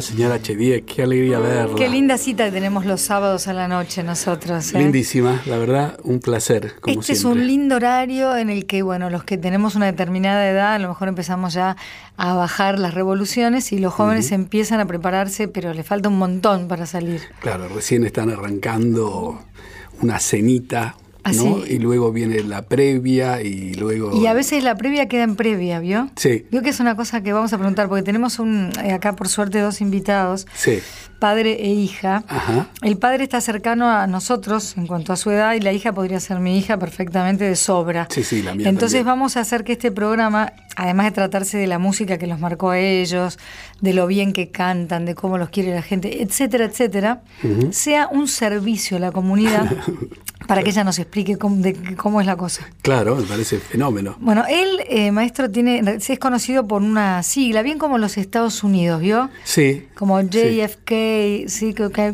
[0.00, 0.84] señora Chediek?
[0.84, 1.74] Qué alegría verla.
[1.76, 4.74] Qué linda cita que tenemos los sábados a la noche nosotros.
[4.74, 4.78] ¿eh?
[4.78, 6.74] Lindísima, la verdad, un placer.
[6.80, 10.48] Como este es un lindo horario en el que, bueno, los que tenemos una determinada
[10.48, 11.76] edad, a lo mejor empezamos ya
[12.16, 16.68] a bajar las revoluciones y los jóvenes empiezan a prepararse, pero le falta un montón
[16.68, 17.20] para salir.
[17.40, 19.40] Claro, recién están arrancando
[20.00, 21.62] una cenita, Ah, ¿no?
[21.64, 21.74] sí.
[21.74, 24.16] Y luego viene la previa y luego...
[24.16, 26.08] Y a veces la previa queda en previa, ¿vio?
[26.14, 26.46] Sí.
[26.52, 29.28] Vio que es una cosa que vamos a preguntar, porque tenemos un, eh, acá por
[29.28, 30.78] suerte dos invitados, Sí.
[31.18, 32.24] Padre e hija.
[32.28, 32.68] Ajá.
[32.82, 36.20] El padre está cercano a nosotros en cuanto a su edad y la hija podría
[36.20, 38.06] ser mi hija perfectamente de sobra.
[38.10, 39.06] Sí, sí, la mía Entonces también.
[39.06, 42.70] vamos a hacer que este programa, además de tratarse de la música que los marcó
[42.70, 43.38] a ellos,
[43.80, 47.22] de lo bien que cantan, de cómo los quiere la gente, etcétera, etcétera,
[47.70, 49.70] sea un servicio a la comunidad
[50.46, 52.66] para que ella nos explique cómo, de cómo es la cosa.
[52.82, 54.16] Claro, me parece fenómeno.
[54.20, 59.00] Bueno, él, eh, maestro, tiene, es conocido por una sigla, bien como los Estados Unidos,
[59.00, 59.30] ¿vio?
[59.44, 59.88] Sí.
[59.94, 60.96] Como JFK, sí,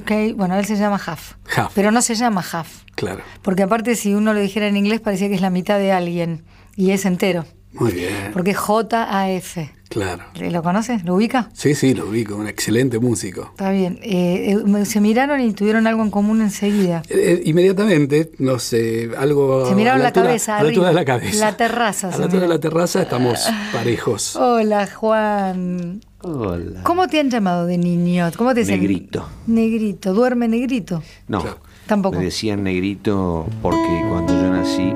[0.06, 1.32] que- bueno, él se llama Huff.
[1.56, 1.72] Huff.
[1.74, 2.82] Pero no se llama Huff.
[2.94, 3.22] Claro.
[3.42, 6.44] Porque aparte, si uno lo dijera en inglés, parecía que es la mitad de alguien.
[6.76, 7.44] Y es entero.
[7.74, 8.30] Muy bien.
[8.34, 9.72] Porque es J-A-F.
[9.88, 10.24] Claro.
[10.34, 11.04] ¿Lo conoces?
[11.04, 11.50] ¿Lo ubica?
[11.54, 13.48] Sí, sí, lo ubico, un excelente músico.
[13.50, 13.98] Está bien.
[14.02, 17.02] Eh, eh, se miraron y tuvieron algo en común enseguida.
[17.08, 19.66] Eh, eh, inmediatamente, no sé, algo.
[19.68, 21.44] Se miraron la altura- cabeza, A la altura de la cabeza.
[21.46, 23.38] La terraza A la altura de la terraza estamos
[23.72, 24.36] parejos.
[24.36, 26.00] Hola, Juan.
[26.22, 26.82] Hola.
[26.84, 28.28] ¿Cómo te han llamado de niño?
[28.36, 28.80] ¿Cómo te dicen?
[28.80, 29.26] Negrito.
[29.46, 30.14] Negrito.
[30.14, 31.02] ¿Duerme negrito?
[31.28, 31.42] No.
[31.86, 32.16] Tampoco.
[32.18, 34.94] me decían negrito porque cuando yo nací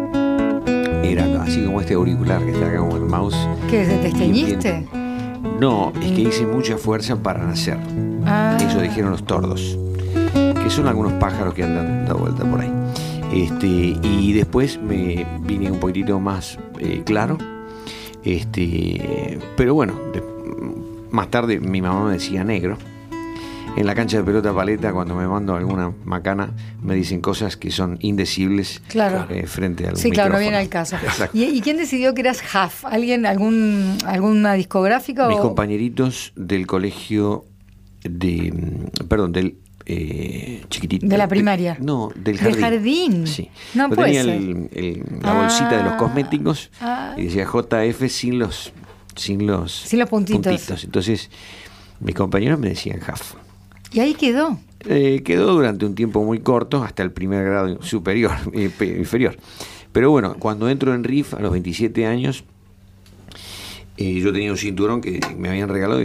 [1.03, 3.37] era así como este auricular que está acá como el mouse.
[3.69, 3.85] ¿Qué?
[3.85, 4.87] ¿Te desteñiste?
[5.61, 7.77] No, es que hice mucha fuerza para nacer.
[8.25, 8.57] Ah.
[8.61, 9.77] Eso dijeron los tordos,
[10.63, 12.73] que son algunos pájaros que andan dando vuelta por ahí.
[13.35, 17.37] Este, y después me vine un poquitito más eh, claro.
[18.23, 20.23] Este, pero bueno, de-
[21.17, 22.77] más tarde mi mamá me decía negro.
[23.77, 26.49] En la cancha de pelota paleta, cuando me mando alguna macana,
[26.83, 29.27] me dicen cosas que son indecibles Claro.
[29.29, 30.97] eh, frente al Sí, claro, no viene al caso.
[31.35, 32.87] ¿Y, y quién decidió que eras Huff?
[32.87, 35.29] ¿Alguien, algún, alguna discográfica?
[35.29, 37.45] Mis o- compañeritos del colegio
[38.03, 38.51] de.
[38.53, 39.59] mm, Perdón, del.
[39.89, 41.07] Eh, chiquitito.
[41.07, 41.77] ¿De la primaria?
[41.81, 42.61] no, del ¿Del jardín.
[42.61, 43.27] jardín?
[43.27, 43.51] Sí.
[43.75, 44.33] No Yo puede tenía ser.
[44.33, 47.15] el- el- la bolsita de los Ah, cosméticos ah.
[47.19, 48.73] y decía JF sin los.
[49.17, 50.85] Sin los, Sin los puntitos.
[50.85, 51.31] Entonces,
[52.01, 53.35] mis compañeros me decían Jaf.
[53.93, 54.59] Y ahí quedó.
[54.89, 59.37] Eh, quedó durante un tiempo muy corto, hasta el primer grado superior, eh, inferior.
[59.93, 62.45] Pero bueno, cuando entro en RIF a los 27 años,
[63.97, 66.03] eh, yo tenía un cinturón que me habían regalado,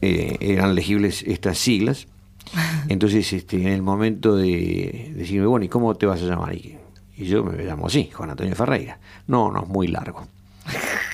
[0.00, 2.06] eran legibles estas siglas.
[2.88, 6.54] Entonces, este, en el momento de decirme, bueno, ¿y cómo te vas a llamar?
[6.54, 6.78] Y,
[7.16, 9.00] y yo me llamo así, Juan Antonio Ferreira.
[9.26, 10.26] No, no, es muy largo.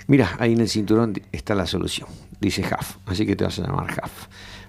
[0.07, 2.09] Mira, ahí en el cinturón está la solución.
[2.41, 4.27] Dice Jaf, así que te vas a llamar Jaf.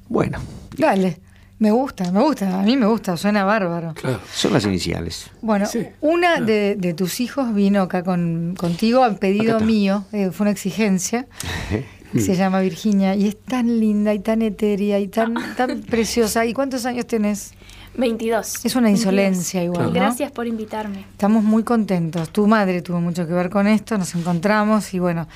[0.08, 0.40] Bueno,
[0.78, 1.20] Dale.
[1.60, 2.60] Me gusta, me gusta.
[2.60, 3.96] A mí me gusta, suena bárbaro.
[3.96, 4.20] Claro.
[4.32, 5.32] son las iniciales.
[5.42, 5.88] Bueno, Sí.
[6.02, 10.52] una de, de tus hijos vino acá con, contigo a pedido mío, eh, fue una
[10.52, 11.26] exigencia.
[12.18, 16.46] Se llama Virginia y es tan linda y tan etérea y tan, tan preciosa.
[16.46, 17.54] ¿Y cuántos años tenés?
[17.98, 18.66] 22.
[18.66, 19.00] Es una 22.
[19.00, 19.92] insolencia igual, ¿no?
[19.92, 21.06] Gracias por invitarme.
[21.12, 22.30] Estamos muy contentos.
[22.30, 25.28] Tu madre tuvo mucho que ver con esto, nos encontramos y bueno,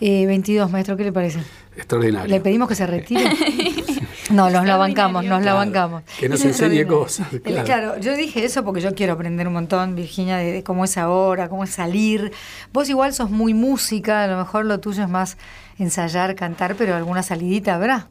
[0.00, 1.40] eh, 22, maestro, ¿qué le parece?
[1.76, 2.28] Extraordinario.
[2.28, 3.24] ¿Le pedimos que se retire?
[4.30, 5.58] No, nos la bancamos, nos la Claro.
[5.58, 6.02] bancamos.
[6.18, 7.26] Que nos enseñe cosas.
[7.64, 10.96] Claro, yo dije eso porque yo quiero aprender un montón, Virginia, de, de cómo es
[10.96, 12.32] ahora, cómo es salir.
[12.72, 15.36] Vos igual sos muy música, a lo mejor lo tuyo es más
[15.78, 18.08] ensayar, cantar, pero alguna salidita habrá.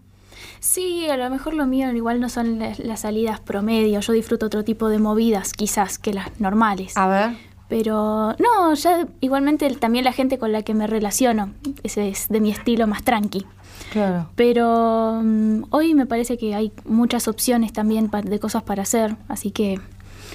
[0.61, 4.00] Sí, a lo mejor lo mío igual no son las, las salidas promedio.
[4.00, 6.95] Yo disfruto otro tipo de movidas, quizás, que las normales.
[6.95, 7.31] A ver.
[7.68, 11.51] Pero no, ya igualmente también la gente con la que me relaciono,
[11.83, 13.45] ese es de mi estilo más tranqui.
[13.91, 14.30] Claro.
[14.36, 19.15] Pero mm, hoy me parece que hay muchas opciones también pa- de cosas para hacer,
[19.30, 19.80] así que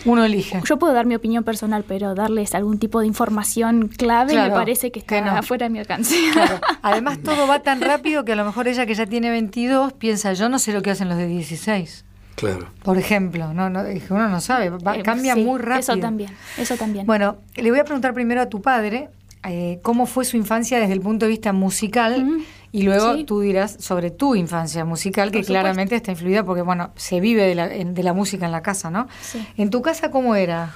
[0.05, 0.61] Uno elige.
[0.65, 4.59] yo puedo dar mi opinión personal, pero darles algún tipo de información clave Claro, me
[4.61, 5.43] parece que que está no.
[5.43, 6.15] fuera de mi alcance.
[6.33, 6.61] Claro.
[6.83, 10.33] Además, todo va tan rápido que a lo mejor ella que ya tiene 22 piensa,
[10.35, 12.05] yo no sé lo que hacen los de 16.
[12.37, 12.69] Claro.
[12.83, 15.79] Por ejemplo, no, no, que uno no sabe, va- Eh, cambia sí, muy rápido.
[15.95, 17.07] Eso también, eso también.
[17.07, 19.09] Bueno, le voy a preguntar primero a tu padre
[19.49, 22.39] eh, cómo fue su infancia desde el punto de vista musical
[22.73, 23.25] y luego Sí.
[23.25, 27.55] tú dirás sobre tu infancia musical, que claramente está influida porque, bueno, se vive de
[27.55, 29.07] la, en- de la música en la casa, ¿no?
[29.21, 29.47] Sí.
[29.57, 30.73] En tu casa, ¿cómo era?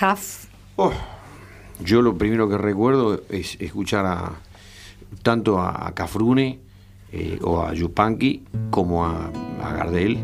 [0.00, 0.46] Half.
[0.76, 0.92] Oh,
[1.84, 4.32] yo lo primero que recuerdo es escuchar a
[5.22, 6.60] tanto a, a Cafrune
[7.12, 9.30] eh, o a Yupanqui como a,
[9.62, 10.18] a Gardel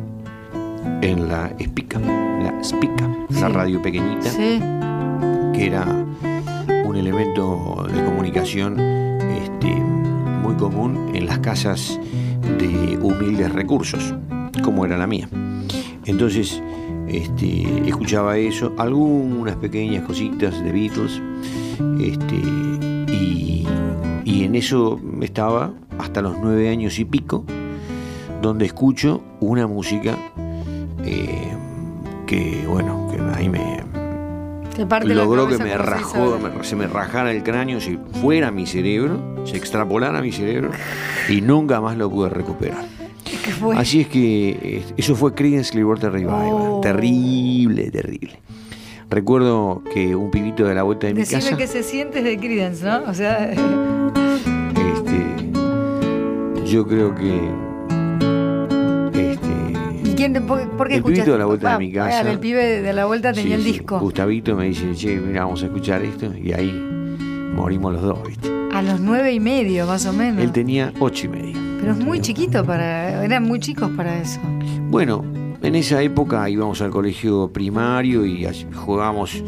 [1.03, 4.59] en la Spica, la Spica, la radio pequeñita, Sí.
[5.53, 5.85] que era
[6.99, 9.75] elemento de comunicación este,
[10.43, 11.99] muy común en las casas
[12.59, 14.15] de humildes recursos,
[14.62, 15.29] como era la mía.
[16.05, 16.62] Entonces,
[17.09, 21.23] este, escuchaba eso, algunas pequeñas cositas de Beatles,
[22.00, 22.37] este,
[23.12, 23.67] y,
[24.25, 27.44] y en eso estaba hasta los nueve años y pico,
[28.43, 30.17] donde escucho una música
[31.05, 31.56] eh,
[32.27, 33.88] que, bueno, que ahí me,
[35.05, 40.21] logró que me rajó, se me rajara el cráneo, si fuera mi cerebro, se extrapolara
[40.23, 40.71] mi cerebro
[41.29, 42.85] y nunca más lo pude recuperar.
[43.77, 46.49] Así es que eso fue Creedence Clearwater Revival.
[46.51, 46.81] Oh.
[46.83, 48.39] Terrible, terrible.
[49.11, 51.57] Recuerdo que un pibito de la vuelta de mi casa.
[51.57, 53.03] que se siente de Creedence, ¿no?
[53.09, 53.53] O sea.
[54.95, 57.51] Este, yo creo que.
[59.15, 60.33] Este, ¿Y quién,
[60.79, 62.31] por, qué El pibito de la vuelta de mi casa.
[62.31, 63.99] el pibe de la vuelta tenía el disco.
[63.99, 66.33] Gustavito me dice, che, mira, vamos a escuchar esto.
[66.35, 66.73] Y ahí
[67.55, 68.49] morimos los dos, ¿viste?
[68.73, 70.43] A los nueve y medio, más o menos.
[70.43, 71.57] Él tenía ocho y medio.
[71.81, 73.25] Pero es muy chiquito para.
[73.25, 74.41] Eran muy chicos para eso.
[74.89, 75.25] Bueno,
[75.63, 79.43] en esa época íbamos al colegio primario y jugábamos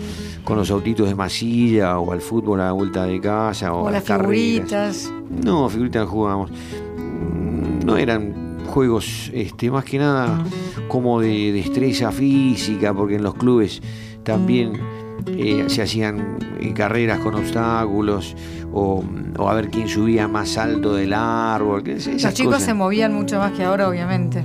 [0.45, 3.93] con los autitos de masilla o al fútbol a la vuelta de casa o, a
[3.93, 5.13] las, figuritas.
[5.45, 6.51] No, figuritas jugábamos.
[6.51, 10.43] Mm, no eran juegos este, más que nada
[10.89, 13.83] como de destreza física, porque en los clubes
[14.23, 14.81] también
[15.27, 18.35] eh, se hacían eh, carreras con obstáculos
[18.73, 19.05] o,
[19.39, 21.83] a ver quién subía más alto del árbol.
[21.85, 24.45] Los chicos se movían mucho más que ahora, obviamente.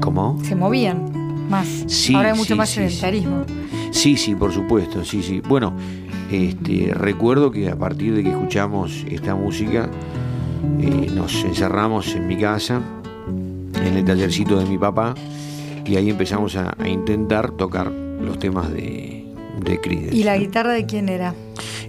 [0.00, 0.38] ¿Cómo?
[0.44, 1.86] Se movían más.
[2.14, 3.44] ahora hay mucho más sedentarismo.
[3.90, 4.16] Sí.
[4.16, 5.40] sí, por supuesto, sí, sí.
[5.40, 5.74] Bueno,
[6.30, 9.88] este, recuerdo que a partir de que escuchamos esta música,
[10.80, 12.82] eh, nos encerramos en mi casa,
[13.88, 15.14] en el tallercito de mi papá,
[15.84, 19.24] y ahí empezamos a, intentar tocar los temas de,
[19.64, 20.16] de Creedence.
[20.16, 21.34] ¿Y la guitarra de quién era?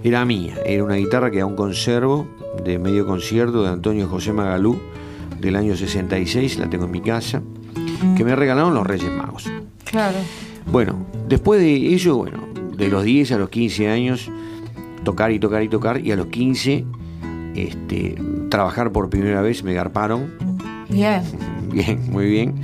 [0.02, 2.26] Era mía, era una guitarra que aún conservo,
[2.64, 4.80] de medio concierto de Antonio José Magalú,
[5.38, 7.42] del año 66, la tengo en mi casa
[8.16, 9.50] que me regalaron los Reyes Magos.
[9.84, 10.18] Claro.
[10.70, 12.38] Bueno, después de ello, bueno,
[12.76, 14.30] de los 10 a los 15 años,
[15.04, 16.84] tocar y tocar y tocar, y a los 15,
[17.54, 18.16] este,
[18.48, 20.32] trabajar por primera vez, me garparon.
[20.88, 21.22] Bien.
[21.72, 22.54] Bien, muy bien.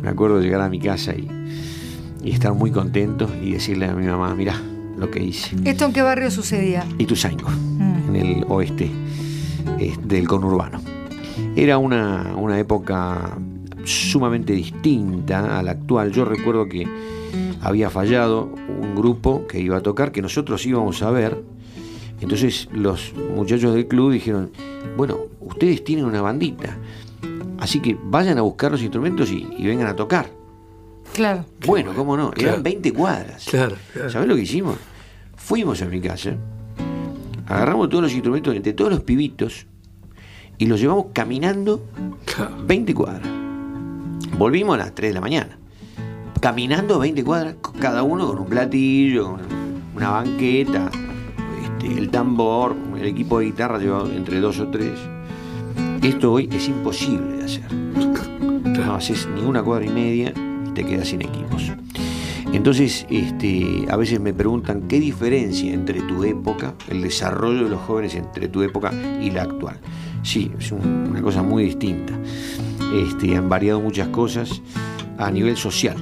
[0.00, 1.28] Me acuerdo de llegar a mi casa y,
[2.24, 4.60] estar muy contento y decirle a mi mamá, mira
[4.98, 5.56] lo que hice.
[5.64, 6.84] ¿Esto en qué barrio sucedía?
[6.98, 8.14] Ituzaingó, mm.
[8.14, 8.90] en el oeste
[10.04, 10.80] del conurbano.
[11.54, 13.36] Era una, una época
[13.84, 16.12] sumamente distinta a la actual.
[16.12, 16.86] Yo recuerdo que
[17.60, 21.42] había fallado un grupo que iba a tocar, que nosotros íbamos a ver.
[22.20, 24.50] Entonces los muchachos del club dijeron,
[24.96, 26.76] bueno, ustedes tienen una bandita,
[27.58, 30.30] así que vayan a buscar los instrumentos y, vengan a tocar.
[31.12, 31.44] Claro.
[31.64, 33.44] Bueno, cómo no, eran 20 cuadras.
[33.44, 33.76] Claro,
[34.10, 34.76] ¿Sabes lo que hicimos?
[35.36, 36.36] Fuimos a mi casa,
[37.46, 39.66] agarramos todos los instrumentos entre todos los pibitos
[40.58, 41.82] y los llevamos caminando
[42.66, 43.28] 20 cuadras.
[44.36, 45.58] Volvimos a las 3 de la mañana.
[46.40, 49.38] Caminando 20 cuadras, cada uno con un platillo,
[49.94, 50.90] una banqueta,
[51.64, 54.98] este, el tambor, el equipo de guitarra llevado entre dos o tres.
[56.06, 57.64] Esto hoy es imposible de hacer.
[58.64, 60.32] No haces ni una cuadra y media
[60.64, 61.72] y te quedas sin equipos.
[62.52, 67.80] Entonces, este, a veces me preguntan qué diferencia entre tu época, el desarrollo de los
[67.80, 69.80] jóvenes entre tu época y la actual.
[70.22, 72.12] Sí, es una cosa muy distinta.
[72.94, 74.62] Este, han variado muchas cosas
[75.18, 75.96] a nivel social.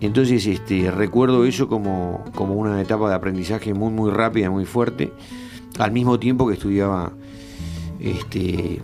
[0.00, 5.12] Entonces este, recuerdo eso como, como una etapa de aprendizaje muy muy rápida, muy fuerte,
[5.80, 7.12] al mismo tiempo que estudiaba
[8.00, 8.80] este,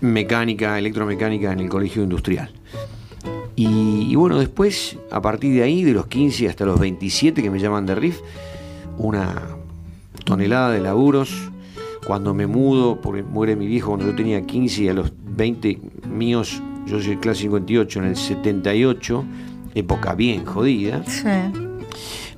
[0.00, 2.50] mecánica, electromecánica en el colegio industrial.
[3.56, 7.58] Y, bueno, después, a partir de ahí, de los 15 hasta los 27 que me
[7.58, 8.20] llaman de RIF,
[8.96, 9.34] una
[10.24, 11.50] tonelada de laburos.
[12.06, 15.78] Cuando me mudo, porque muere mi viejo cuando yo tenía 15 y a los 20
[16.08, 19.24] míos, yo soy clase 58, en el 78,
[19.74, 21.04] época bien jodida,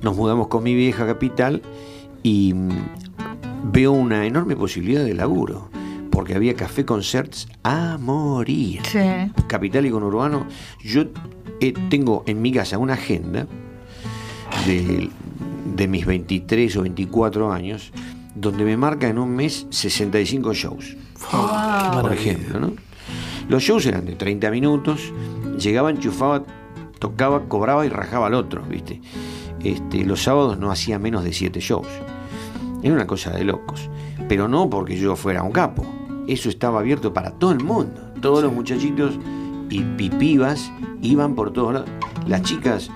[0.01, 1.61] nos mudamos con mi vieja capital
[2.21, 2.69] y mm,
[3.71, 5.69] veo una enorme posibilidad de laburo,
[6.13, 8.81] porque había café concerts a morir.
[9.47, 10.45] Capital y conurbano,
[10.83, 11.05] yo
[11.59, 13.47] eh, tengo en mi casa una agenda
[14.67, 15.09] de,
[15.75, 17.91] de mis 23 o 24 años,
[18.35, 20.95] donde me marca en un mes 65 shows.
[21.31, 22.73] Por ejemplo, ¿no?
[23.49, 25.11] Los shows eran de 30 minutos,
[25.57, 26.43] llegaba, enchufaba,
[26.99, 29.01] tocaba, cobraba y rajaba al otro, ¿viste?
[29.63, 31.87] Este, los sábados no hacía menos de 7 shows.
[32.83, 33.89] Era una cosa de locos.
[34.29, 36.02] Pero no porque yo fuera un capo.
[36.27, 38.01] Eso estaba abierto para todo el mundo.
[38.21, 39.19] Todos los muchachitos
[39.69, 41.89] y pipivas iban por todos lados.
[42.27, 42.89] Las chicas,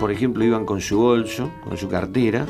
[0.00, 2.46] por ejemplo, iban con su bolso, con su cartera,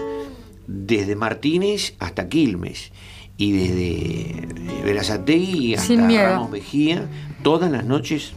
[0.67, 2.93] desde Martínez hasta Quilmes
[3.37, 4.49] y desde
[4.85, 6.29] Verazategui hasta Sin miedo.
[6.29, 7.07] Ramos Mejía,
[7.43, 8.33] todas las noches,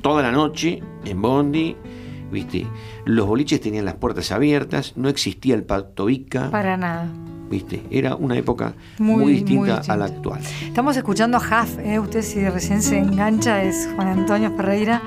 [0.00, 1.76] toda la noche en Bondi,
[2.30, 2.66] ¿viste?
[3.04, 7.08] Los boliches tenían las puertas abiertas, no existía el pacto Ica, Para nada.
[7.52, 7.82] ¿Viste?
[7.90, 9.92] Era una época Muy, muy, muy distinta distinta.
[9.92, 10.40] a la actual.
[10.66, 11.98] Estamos escuchando a Jaf, ¿eh?
[12.00, 15.02] usted si recién se engancha es Juan Antonio Ferreira,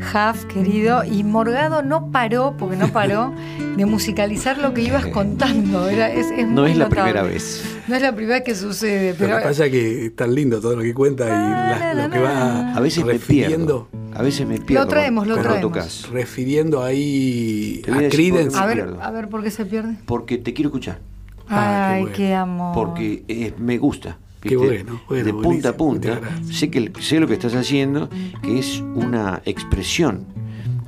[0.00, 3.32] Jaf, querido, y Morgado no paró, porque no paró,
[3.76, 5.88] de musicalizar lo que ibas contando.
[5.88, 7.12] Era, es, es No muy es la notable.
[7.12, 7.64] primera vez.
[7.88, 10.34] No es la primera vez que sucede, Lo pero que pasa es que es tan
[10.34, 14.16] lindo todo lo que cuenta y la- lo que va A veces me refiriendo, pierdo.
[14.18, 14.86] A veces me pierdo.
[14.86, 15.60] traemos, lo traemos.
[15.60, 16.08] tocas.
[16.12, 19.96] refiriendo ahí a a a ver, a ver por qué se pierde.
[20.06, 21.00] Porque te quiero escuchar.
[21.48, 22.16] Ah, qué Ay, bueno.
[22.16, 22.74] qué amor.
[22.74, 24.18] porque eh, me gusta.
[24.40, 26.20] Qué bueno, bueno, de punta a punta.
[26.50, 28.08] Sé, que, sé lo que estás haciendo,
[28.42, 30.24] que es una expresión.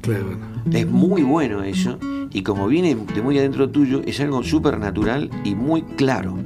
[0.00, 0.36] Claro.
[0.72, 1.98] Es muy bueno eso.
[2.32, 6.36] Y como viene de muy adentro tuyo, es algo súper natural y muy claro.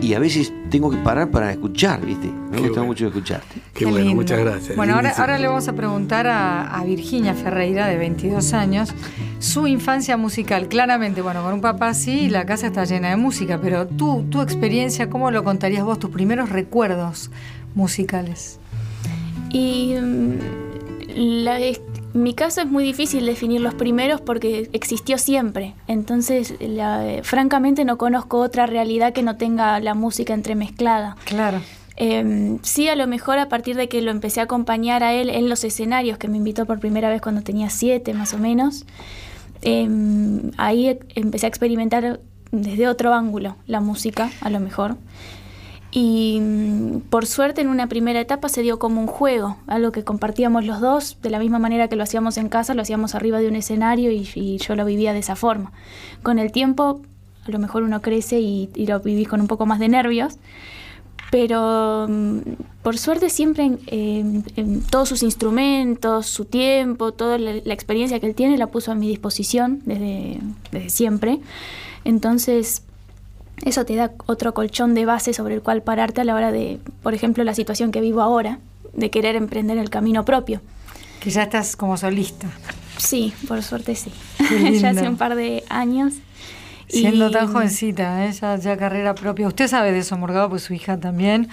[0.00, 2.26] Y a veces tengo que parar para escuchar, ¿viste?
[2.28, 2.84] Me Qué gusta bueno.
[2.86, 3.54] mucho escucharte.
[3.54, 4.14] Qué, Qué bueno, lindo.
[4.16, 4.76] muchas gracias.
[4.76, 8.92] Bueno, ahora, ahora le vamos a preguntar a, a Virginia Ferreira, de 22 años,
[9.38, 10.68] su infancia musical.
[10.68, 14.42] Claramente, bueno, con un papá así, la casa está llena de música, pero tú, tu
[14.42, 17.30] experiencia, ¿cómo lo contarías vos, tus primeros recuerdos
[17.74, 18.58] musicales?
[19.50, 20.32] Y mm,
[21.44, 21.80] la- es-
[22.14, 25.74] mi caso es muy difícil definir los primeros porque existió siempre.
[25.88, 31.16] Entonces, la- eh, francamente no conozco otra realidad que no tenga la música entremezclada.
[31.24, 31.60] Claro.
[31.96, 35.28] Eh, sí, a lo mejor a partir de que lo empecé a acompañar a él
[35.28, 38.84] en los escenarios, que me invitó por primera vez cuando tenía siete más o menos,
[39.62, 39.88] eh,
[40.56, 42.20] ahí empecé a experimentar
[42.52, 44.96] desde otro ángulo la música, a lo mejor.
[45.96, 50.02] Y mm, por suerte en una primera etapa se dio como un juego, algo que
[50.02, 53.38] compartíamos los dos, de la misma manera que lo hacíamos en casa, lo hacíamos arriba
[53.38, 55.70] de un escenario y, yo lo vivía de esa forma.
[56.24, 57.00] Con el tiempo,
[57.46, 60.38] a lo mejor uno crece y, lo vivís con un poco más de nervios,
[61.30, 62.38] pero mm,
[62.82, 68.34] por suerte siempre en, todos sus instrumentos, su tiempo, toda la, la experiencia que él
[68.34, 70.40] tiene la puso a mi disposición desde,
[70.72, 71.38] desde siempre.
[72.04, 72.82] Entonces,
[73.64, 76.78] eso te da otro colchón de base sobre el cual pararte a la hora de,
[77.02, 78.58] por ejemplo, la situación que vivo ahora,
[78.92, 80.60] de querer emprender el camino propio.
[81.20, 82.48] Que ya estás como solista.
[82.98, 84.10] Sí, por suerte sí.
[84.80, 86.14] Ya hace un par de años.
[86.86, 88.32] Siendo Y- tan jovencita, ¿eh?
[88.32, 89.48] ya, ya carrera propia.
[89.48, 91.48] Usted sabe de eso, Morgado, pues su hija también.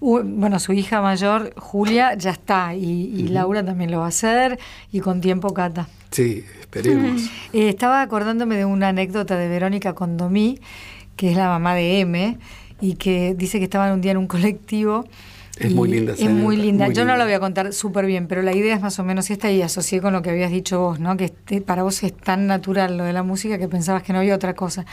[0.00, 2.74] U- bueno, su hija mayor, Julia, ya está.
[2.74, 4.58] Y, y Laura también lo va a hacer.
[4.92, 5.88] Y con tiempo, Cata.
[6.12, 7.22] Sí, esperemos.
[7.52, 10.60] Eh, estaba acordándome de una anécdota de Verónica Condomí,
[11.16, 12.38] que es la mamá de M,
[12.80, 15.06] y que dice que estaban un día en un colectivo.
[15.58, 16.84] Es muy linda Es muy linda.
[16.84, 19.04] muy Yo no la voy a contar súper bien, pero la idea es más o
[19.04, 21.16] menos esta y asocié con lo que habías dicho vos, ¿no?
[21.16, 24.18] Que este- para vos es tan natural lo de la música que pensabas que no
[24.18, 24.84] había otra cosa.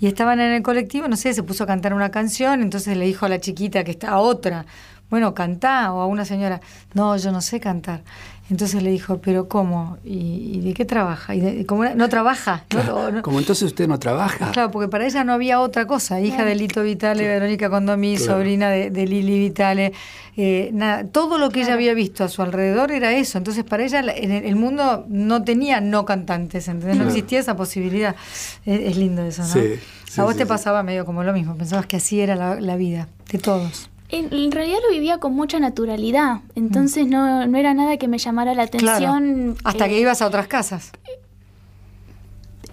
[0.00, 3.04] Y estaban en el colectivo, no sé, se puso a cantar una canción, entonces le
[3.04, 4.64] dijo a la chiquita que está otra,
[5.10, 6.60] bueno, cantá, o a una señora,
[6.94, 8.02] no, yo no sé cantar.
[8.50, 9.98] Entonces le dijo, pero ¿cómo?
[10.04, 11.34] ¿Y, y de qué trabaja?
[11.34, 11.94] ¿Y de- cómo era?
[11.94, 12.64] ¿No trabaja?
[12.74, 12.80] ¿No?
[12.80, 14.52] Claro, No- Como entonces usted no trabaja.
[14.52, 16.18] Claro, porque para ella no había otra cosa.
[16.20, 18.32] Hija de Lito Vitale, Verónica Condomí, Claro.
[18.34, 19.92] sobrina de, de Lili Vitale.
[20.38, 23.36] eh, nada, todo lo que ella había visto a su alrededor era eso.
[23.36, 26.96] Entonces, para ella, la- en el, el mundo no tenía no cantantes, ¿entendés?
[26.96, 27.10] No Claro.
[27.16, 28.16] existía esa posibilidad.
[28.64, 29.48] Es, es lindo eso, ¿no?
[29.48, 29.60] Sí,
[30.08, 30.48] sí, a vos sí, te sí.
[30.48, 31.54] pasaba medio como lo mismo.
[31.54, 33.90] Pensabas que así era la, la vida de todos.
[34.10, 38.16] En, en realidad lo vivía con mucha naturalidad, entonces no, no era nada que me
[38.18, 39.06] llamara la Claro.
[39.08, 39.56] atención.
[39.64, 40.92] Hasta eh, que ibas a otras casas.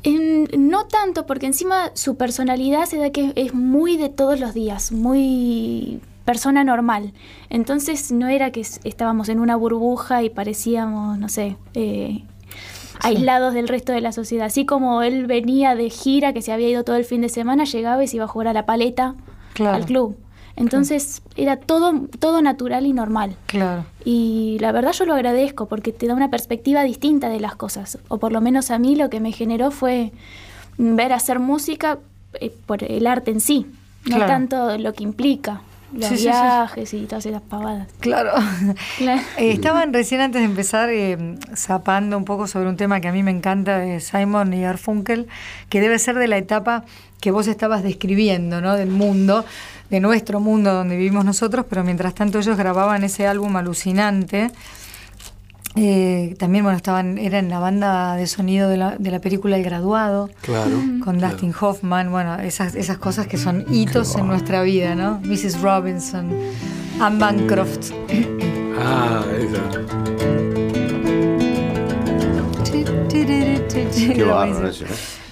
[0.04, 4.54] En- no tanto, porque encima su personalidad se da que es muy de todos los
[4.54, 7.14] días, muy persona normal.
[7.50, 12.24] Entonces no era que estábamos en una burbuja y parecíamos, no sé, eh,
[13.02, 14.46] aislados del resto de la sociedad.
[14.46, 17.66] Así como él venía de gira, que se había ido todo el fin de semana,
[17.66, 19.16] llegaba y se iba a jugar a la paleta
[19.54, 19.76] Claro.
[19.78, 20.18] al club.
[20.58, 23.36] Entonces era todo, todo natural y normal.
[23.48, 23.86] Claro.
[24.06, 27.98] Y la verdad yo lo agradezco porque te da una perspectiva distinta de las cosas.
[28.08, 30.12] O por lo menos a mí lo que me generó fue
[30.78, 32.00] ver hacer música
[32.40, 33.68] eh, por el arte en sí,
[34.06, 35.62] no tanto lo que implica,
[35.94, 36.28] los Sí, sí, sí.
[36.30, 37.88] viajes y todas esas pavadas.
[38.00, 38.32] Claro.
[38.98, 39.22] Claro.
[39.38, 43.12] Eh, estaban recién antes de empezar eh, zapando un poco sobre un tema que a
[43.14, 45.28] mí me encanta de Simon y Garfunkel,
[45.70, 46.84] que debe ser de la etapa
[47.22, 48.76] que vos estabas describiendo, ¿no?
[48.76, 49.46] Del mundo,
[49.90, 54.52] de nuestro mundo donde vivimos nosotros, pero mientras tanto ellos grababan ese álbum alucinante.
[55.78, 59.58] Eh, también, bueno, estaban, era en la banda de sonido de la, de la película
[59.58, 60.72] El Graduado Claro.
[61.04, 61.34] con claro.
[61.34, 65.20] Dustin Hoffman, bueno, esas, esas cosas que son hitos en nuestra vida, ¿no?
[65.24, 65.62] Mrs.
[65.62, 66.32] Robinson,
[67.02, 67.92] Anne Bancroft.
[68.80, 69.86] Ah, esa.
[74.14, 74.72] Qué bárbaro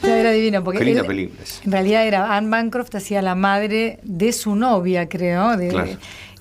[0.08, 0.64] era divino.
[0.64, 1.64] Porque Qué linda él- película esa.
[1.64, 5.56] En realidad era Anne Bancroft, hacía la madre de su novia, creo.
[5.58, 5.92] de- Claro.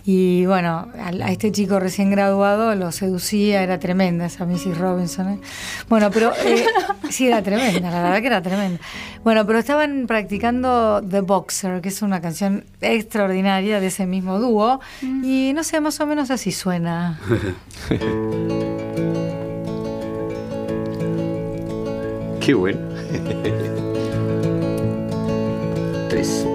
[0.05, 4.77] Y bueno, a, a este chico recién graduado lo seducía, era tremenda esa Mrs.
[4.77, 5.29] Robinson.
[5.29, 5.39] ¿eh?
[5.89, 6.65] Bueno, pero eh,
[7.09, 8.81] sí, era tremenda, la verdad que era tremenda.
[9.23, 14.81] Bueno, pero estaban practicando The Boxer, que es una canción extraordinaria de ese mismo dúo.
[15.03, 17.21] Y no sé, más o menos así suena.
[22.41, 22.81] Qué bueno.
[26.09, 26.47] Tres.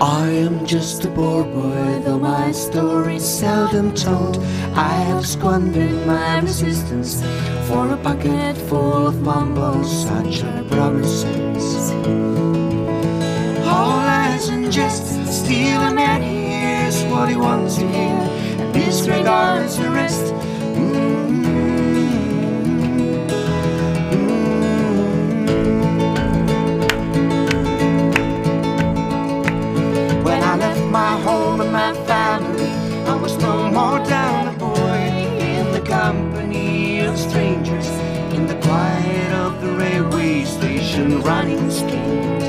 [0.00, 4.38] I am just a poor boy, though my story's seldom told.
[4.76, 7.20] I have squandered my resistance
[7.66, 11.90] for a pocket full of mumbles, such are promises.
[13.66, 18.20] All lies and jest, steal a man hears what he wants to hear,
[18.60, 20.32] and disregards the rest.
[20.32, 21.32] Mm-hmm.
[21.32, 21.37] When
[30.90, 32.70] my home and my family,
[33.06, 34.98] I was no more down a boy
[35.38, 37.88] in the company of strangers,
[38.32, 42.42] in the quiet of the railway station, running scared.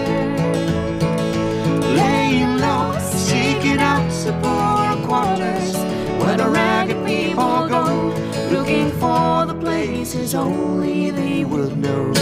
[1.97, 5.75] Laying low, seeking out support quarters,
[6.19, 8.13] where the ragged people go,
[8.51, 12.13] looking for the places only they will know.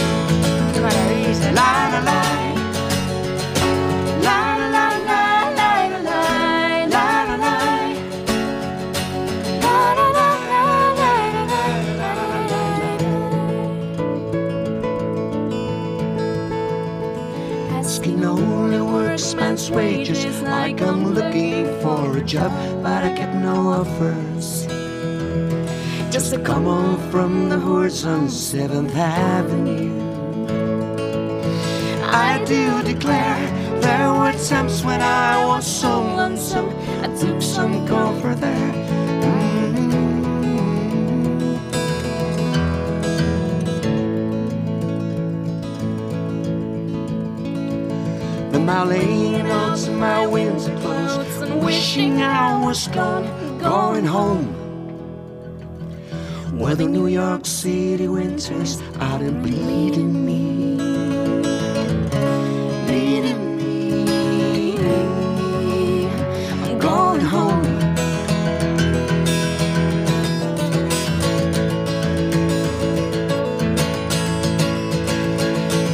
[0.72, 1.52] Qué maravilla.
[1.52, 2.18] La la la.
[2.20, 2.57] La
[20.76, 22.52] I'm looking for a job,
[22.82, 24.66] but I get no offers.
[26.12, 29.98] Just a come on from the horse on Seventh Avenue.
[32.04, 33.40] I do declare
[33.80, 36.68] there were times when I was so lonesome.
[37.02, 38.67] I took some comfort there.
[48.68, 53.24] The laying onto my winter clothes and wishing I was gone,
[53.58, 54.48] going home.
[56.58, 60.76] Where the New York City winters are bleeding me
[62.90, 64.76] leading me.
[66.52, 67.64] I'm going home.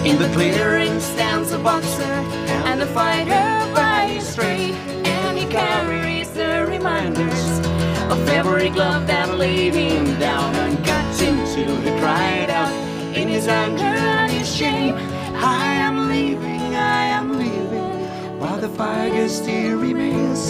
[0.05, 2.24] In the clearing stands a boxer
[2.85, 4.75] a fighter by trade,
[5.07, 7.59] and he carries the reminders
[8.13, 12.73] of every glove that laid him down and got him to he cried out
[13.17, 14.95] in his anger and his shame.
[15.37, 20.43] I am leaving, I am leaving, while the fire still remains.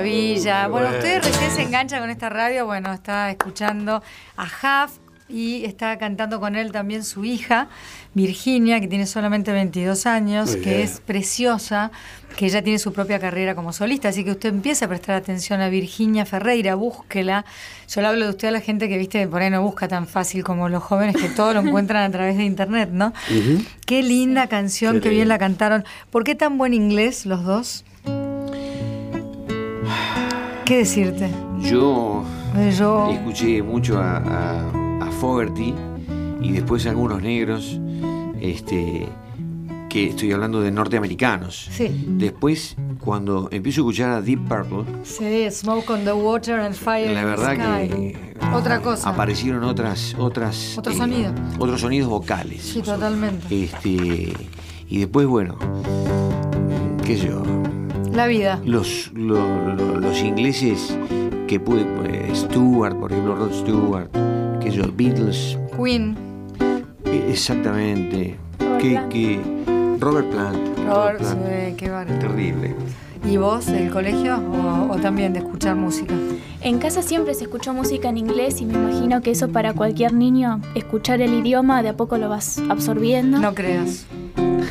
[0.00, 0.68] Maravilla.
[0.68, 2.66] Bueno, ustedes recién se enganchan con esta radio.
[2.66, 4.02] Bueno, está escuchando
[4.36, 4.44] a
[4.84, 7.66] Huff y está cantando con él también su hija,
[8.14, 10.80] Virginia, que tiene solamente 22 años, Muy que bien.
[10.82, 11.90] es preciosa,
[12.36, 14.10] que ella tiene su propia carrera como solista.
[14.10, 17.44] Así que usted empiece a prestar atención a Virginia Ferreira, búsquela.
[17.88, 20.06] Yo le hablo de usted a la gente que, viste, por ahí no busca tan
[20.06, 23.12] fácil como los jóvenes que todo lo encuentran a través de internet, ¿no?
[23.84, 25.84] Qué linda canción, Qué qué bien la cantaron.
[26.10, 27.84] ¿Por qué tan buen inglés los dos?
[30.66, 31.30] ¿Qué decirte?
[31.60, 32.24] Yo
[32.56, 35.74] Eh, Yo, escuché mucho a, a- a Fogerty
[36.40, 37.78] y después algunos negros,
[38.40, 39.06] este,
[39.90, 41.68] que estoy hablando de norteamericanos.
[41.70, 41.88] Sí.
[42.08, 47.12] Después, cuando empiezo a escuchar a Deep Purple, sí, Smoke on the Water and Fire
[47.12, 47.88] la in verdad the Sky.
[47.88, 49.10] que Otra cosa.
[49.10, 52.62] aparecieron otras, otras, eh, otros sonidos vocales.
[52.62, 53.64] Sí, totalmente.
[53.64, 54.32] Este,
[54.88, 55.56] y después, bueno,
[57.04, 57.42] qué sé yo,
[58.16, 58.58] La vida.
[58.64, 60.96] los, lo- lo- los ingleses
[61.46, 64.08] que pude, eh, Stewart, por ejemplo, Rod Stewart,
[64.60, 66.16] que yo, Beatles, Queen.
[67.04, 68.36] eh, exactamente,
[68.80, 69.40] que, que
[70.00, 72.18] Robert Plant, Robert, Plant, sí, qué bárbaro.
[72.18, 72.74] terrible.
[73.28, 76.14] ¿Y vos, del colegio o, o también de escuchar música?
[76.60, 80.12] En casa siempre se escuchó música en inglés y me imagino que eso para cualquier
[80.14, 83.38] niño, escuchar el idioma, de a poco lo vas absorbiendo.
[83.40, 84.06] No creas.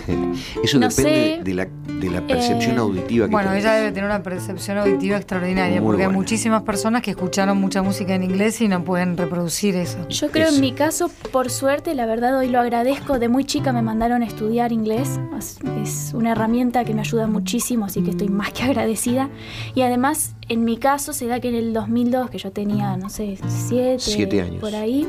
[0.63, 1.67] Eso No depende sé, de, la,
[1.99, 3.63] de la percepción eh, auditiva que Bueno, tenés.
[3.65, 7.81] ella debe tener una percepción auditiva extraordinaria, Muy porque hay muchísimas personas que escucharon mucha
[7.81, 10.07] música en inglés y no pueden reproducir eso.
[10.09, 10.55] Yo creo Eso.
[10.55, 13.19] en mi caso, por suerte, la verdad hoy lo agradezco.
[13.19, 15.19] De muy chica me mandaron a estudiar inglés.
[15.37, 19.29] Es- Es una herramienta que me ayuda muchísimo, así que estoy más que agradecida.
[19.75, 23.09] Y además, en mi caso, se da que en el 2002, que yo tenía, no
[23.09, 24.59] sé, siete, Siete años.
[24.61, 25.07] por ahí,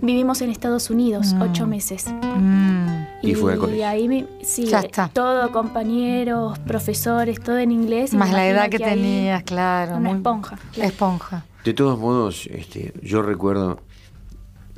[0.00, 1.42] vivimos en Estados Unidos, Mm.
[1.42, 2.06] ocho meses.
[2.08, 3.02] Mm.
[3.22, 3.86] Y fue al colegio.
[3.86, 5.08] ahí me- sí, Ya está.
[5.08, 8.12] todo, compañeros, profesores, todo en inglés.
[8.12, 9.96] y Más la edad que tenías, claro.
[9.96, 10.58] Una muy- esponja.
[10.72, 10.88] claro.
[10.90, 11.46] Esponja.
[11.64, 13.80] De todos modos, este, yo recuerdo,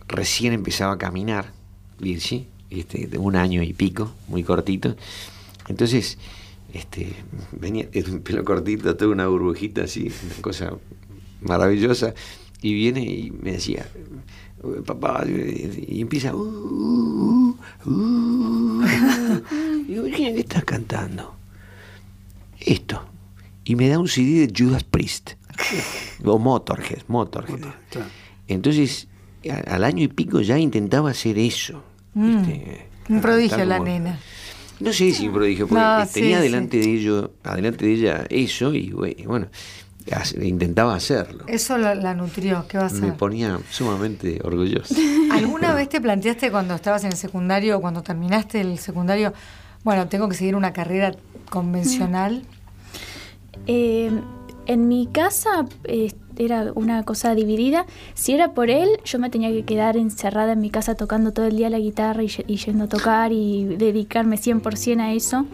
[0.08, 1.46] recién empezaba a caminar,
[1.98, 4.94] Virgi, este, de un año y pico, muy cortito.
[5.68, 6.18] Entonces,
[6.74, 7.14] este,
[7.52, 10.72] venía un pelo cortito, toda una burbujita así, una cosa
[11.40, 12.12] maravillosa.
[12.60, 13.86] Y viene y me decía,
[14.86, 17.56] papá, y empieza, "Uh, uh,
[17.90, 18.84] uh".
[19.82, 21.34] Y digo, Virginia, ¿qué estás cantando?
[22.60, 23.04] Esto.
[23.64, 25.32] Y me da un CD de Judas Priest.
[26.24, 27.58] O Motorhead, Motorhead.
[27.90, 28.06] Claro.
[28.48, 29.08] Entonces,
[29.66, 31.82] al año y pico ya intentaba hacer eso.
[32.14, 32.36] Mm.
[32.46, 32.86] ¿viste?
[33.10, 34.18] Un prodigio la nena.
[34.80, 38.26] No sé si un prodigio, porque No, tenía sí, delante de ello, adelante de ella
[38.30, 39.48] eso y bue- bueno,
[40.42, 41.44] intentaba hacerlo.
[41.46, 43.14] Eso la, la nutrió, ¿qué va a Me hacer?
[43.14, 44.94] ponía sumamente orgulloso.
[45.32, 49.32] ¿Alguna vez te planteaste cuando estabas en el secundario, cuando terminaste el secundario,
[49.82, 51.14] bueno, tengo que seguir una carrera
[51.50, 52.42] convencional?
[53.66, 54.10] Eh,
[54.66, 57.86] en mi casa eh, era una cosa dividida.
[58.14, 61.46] Si era por él, yo me tenía que quedar encerrada en mi casa tocando todo
[61.46, 65.46] el día la guitarra y, y yendo a tocar y dedicarme 100% a eso.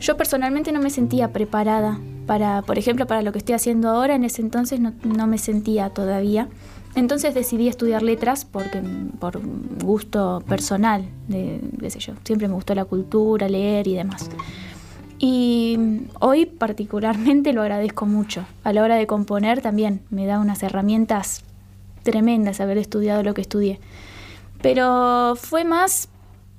[0.00, 4.14] Yo personalmente no me sentía preparada para, por ejemplo, para lo que estoy haciendo ahora.
[4.14, 6.48] En ese entonces no, no me sentía todavía.
[6.96, 8.82] Entonces decidí estudiar letras porque
[9.20, 9.40] por
[9.84, 12.14] gusto personal, de, qué sé yo.
[12.24, 14.30] Siempre me gustó la cultura, leer y demás.
[15.18, 15.78] Y
[16.20, 18.46] hoy particularmente lo agradezco mucho.
[18.64, 21.42] A la hora de componer también me da unas herramientas
[22.02, 23.78] tremendas haber estudiado lo que estudié.
[24.62, 26.08] Pero fue más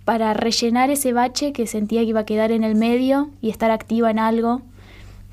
[0.08, 3.72] para rellenar ese bache que sentía que iba a quedar en el medio y estar
[3.72, 4.62] activa en algo,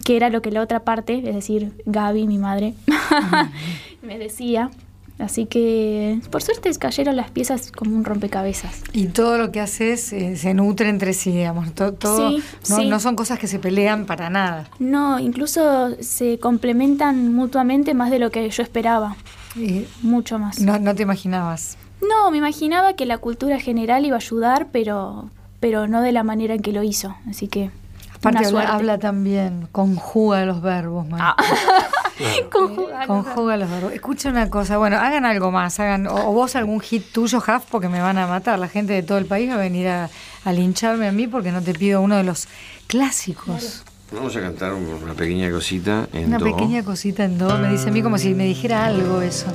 [0.05, 2.75] que era lo que la otra parte, es decir, Gaby, mi madre,
[4.03, 4.71] me decía.
[5.17, 8.83] Así que por suerte cayeron las piezas como un rompecabezas.
[8.93, 11.73] Y todo lo que haces eh, se nutre entre sí, digamos.
[11.73, 12.89] to- todo, Sí, no, sí.
[12.89, 14.69] no son cosas que se pelean para nada.
[14.81, 19.15] No, incluso se complementan mutuamente más de lo que yo esperaba,
[19.55, 20.59] Y mucho más.
[20.59, 21.79] no, no te imaginabas.
[22.01, 25.31] No, me imaginaba que la cultura general iba a ayudar, pero,
[25.61, 27.17] pero no de la manera en que lo hizo.
[27.29, 27.71] Así que.
[28.15, 31.07] Aparte una habla, también, conjuga los verbos.
[31.13, 31.37] Ah.
[32.53, 33.07] Conjugar.
[33.07, 33.93] Conjuga los verbos.
[33.93, 37.65] Escucha una cosa, bueno, hagan algo más, hagan, o, o vos algún hit tuyo, Jaf,
[37.71, 38.59] porque me van a matar.
[38.59, 40.09] La gente de todo el país va a venir a,
[40.45, 42.49] a lincharme a mí porque no te pido uno de los
[42.87, 43.83] clásicos.
[44.13, 46.45] Vamos a cantar una pequeña cosita en Una do.
[46.45, 49.47] pequeña cosita en do, me dice a mí como si me dijera algo eso.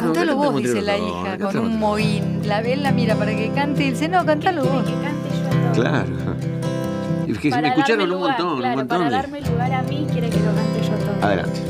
[0.00, 2.40] Cántalo cantamos vos, dice la hija, con un mohín.
[2.46, 4.84] La él la mira para que cante y dice, no, cántalo vos.
[4.84, 5.28] Que cante
[5.74, 5.82] yo.
[5.82, 6.06] Claro.
[7.28, 8.98] Es que Para me escucharon darme un lugar, montón, claro, un montón.
[8.98, 11.26] Para de- darme lugar a mí, quiere que lo cante yo todo.
[11.26, 11.60] Adelante.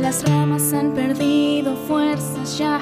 [0.00, 2.80] Las ramas han perdido fuerzas ya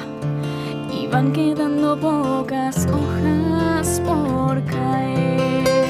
[0.93, 5.82] y van quedando pocas hojas por caer.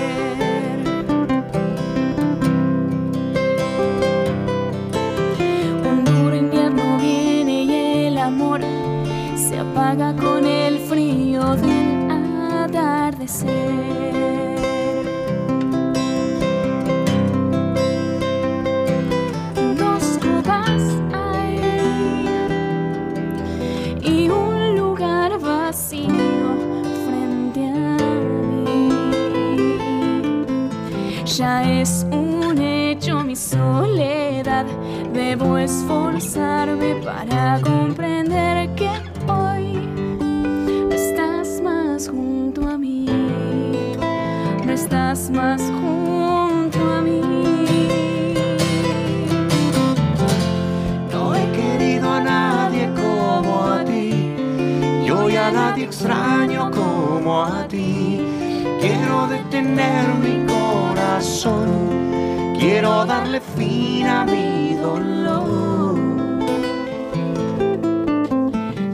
[35.37, 38.91] Debo esforzarme para comprender que
[39.27, 39.79] hoy
[40.21, 43.07] no estás más junto a mí,
[44.67, 47.23] no estás más junto a mí.
[51.11, 54.35] No he querido a nadie como a ti.
[55.07, 58.21] Y hoy a nadie extraño como a ti.
[58.83, 62.22] Quiero detener mi corazón.
[62.63, 65.99] Quiero darle fin a mi dolor.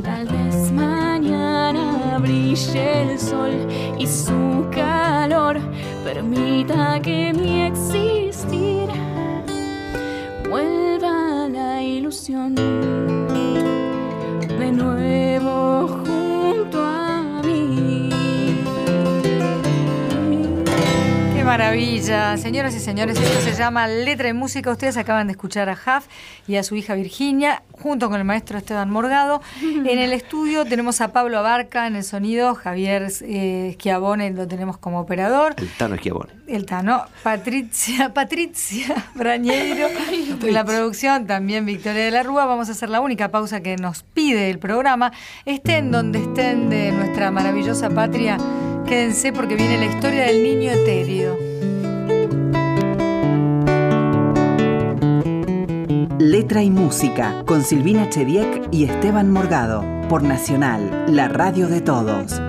[0.02, 5.60] Tal vez mañana brille el sol y su calor
[6.02, 8.88] permita que mi existir
[10.48, 12.54] vuelva a la ilusión
[14.48, 15.27] de nuevo.
[21.68, 24.70] Maravilla, señoras y señores, esto se llama Letra y Música.
[24.70, 26.06] Ustedes acaban de escuchar a Jaf
[26.46, 29.42] y a su hija Virginia, junto con el maestro Esteban Morgado.
[29.60, 34.78] En el estudio tenemos a Pablo Abarca en el sonido, Javier eh, Schiavone lo tenemos
[34.78, 35.54] como operador.
[35.58, 36.32] El Tano Esquiabone.
[36.46, 39.88] El Tano, Patricia, Patricia Brañeiro,
[40.42, 42.46] en la producción, también Victoria de la Rúa.
[42.46, 45.12] Vamos a hacer la única pausa que nos pide el programa.
[45.44, 48.38] Estén donde estén de nuestra maravillosa patria,
[48.86, 51.47] quédense porque viene la historia del niño etéreo.
[56.20, 62.40] Letra y Música con Silvina Chediek y Esteban Morgado por Nacional, la radio de todos.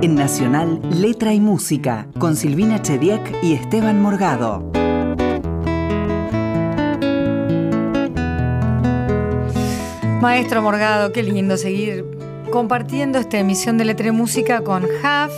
[0.00, 4.72] En Nacional, Letra y Música con Silvina Chediek y Esteban Morgado.
[10.22, 12.17] Maestro Morgado, qué lindo seguir
[12.50, 15.32] compartiendo esta emisión de Letra y Música con Jaf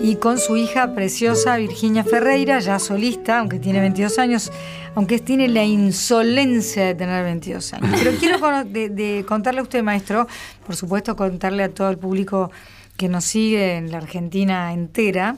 [0.00, 4.52] y con su hija preciosa Virginia Ferreira, ya solista, aunque tiene 22 años,
[4.94, 8.00] aunque tiene la insolencia de tener 22 años.
[8.02, 10.26] Pero quiero de contarle a usted, maestro,
[10.64, 12.50] por supuesto contarle a todo el público
[12.96, 15.36] que nos sigue en la Argentina entera,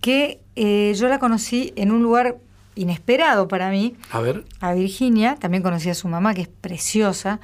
[0.00, 2.36] que eh, yo la conocí en un lugar
[2.74, 7.40] inesperado para mí, A ver, a Virginia, también conocí a su mamá, que es preciosa,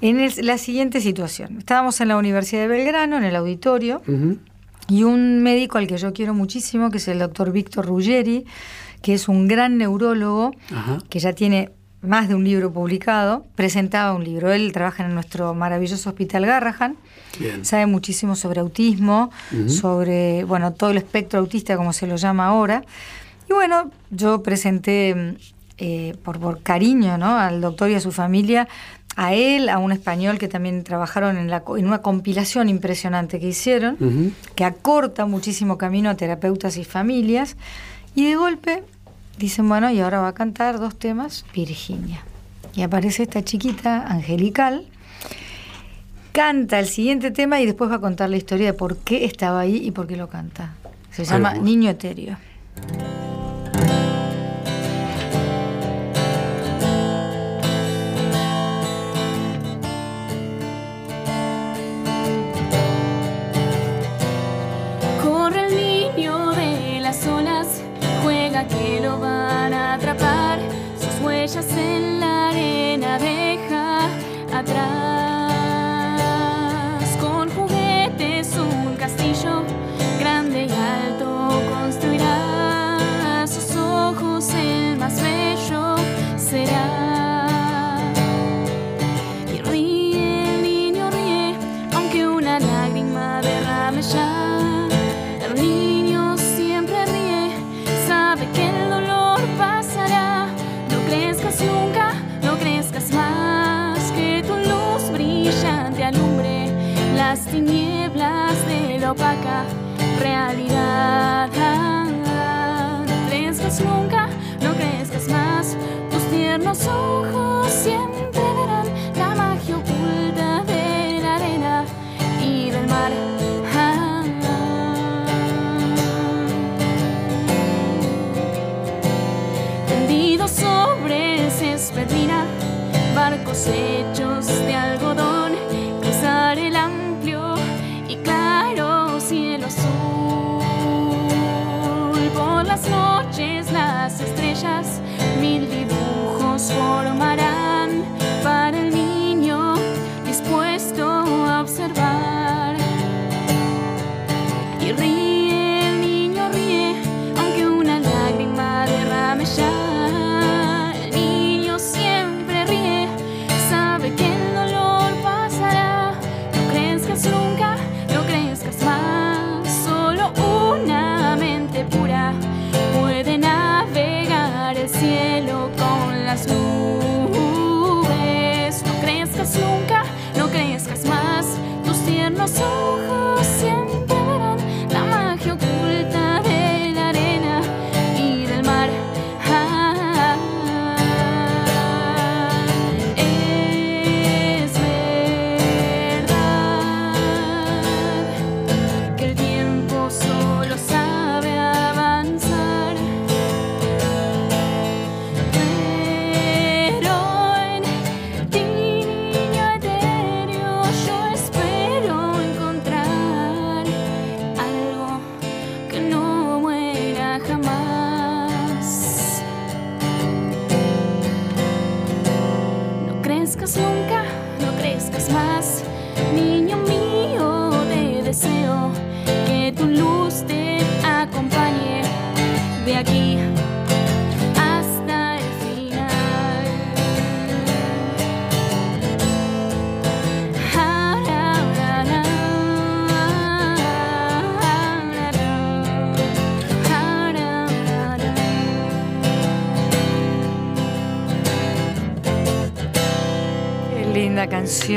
[0.00, 1.58] en el- la siguiente situación.
[1.58, 4.02] Estábamos en la Universidad de Belgrano, en el auditorio,
[4.88, 8.44] y un médico al que yo quiero muchísimo, que es el doctor Víctor Ruggeri,
[9.02, 10.52] que es un gran neurólogo,
[11.08, 11.70] que ya tiene
[12.02, 14.52] más de un libro publicado, presentaba un libro.
[14.52, 16.96] Él trabaja en nuestro maravilloso hospital Garrahan,
[17.40, 17.64] bien.
[17.64, 19.30] sabe muchísimo sobre autismo,
[19.68, 22.84] sobre, bueno, todo el espectro autista, como se lo llama ahora.
[23.48, 25.36] Y bueno, yo presenté
[25.78, 27.36] eh, por, por cariño ¿no?
[27.36, 28.66] al doctor y a su familia,
[29.16, 33.40] a él, a un español que también trabajaron en, la, co- en una compilación impresionante
[33.40, 37.56] que hicieron, que acorta muchísimo camino a terapeutas y familias.
[38.14, 38.82] Y de golpe
[39.38, 42.22] dicen, bueno, y ahora va a cantar dos temas, Virginia.
[42.74, 44.86] Y aparece esta chiquita angelical,
[46.32, 49.60] canta el siguiente tema y después va a contar la historia de por qué estaba
[49.60, 50.74] ahí y por qué lo canta.
[51.10, 51.54] Se llama.
[51.54, 52.36] Niño Etéreo.
[68.64, 70.58] Que lo van a atrapar.
[70.98, 74.06] Sus huellas en la arena deja
[74.52, 75.15] atrás.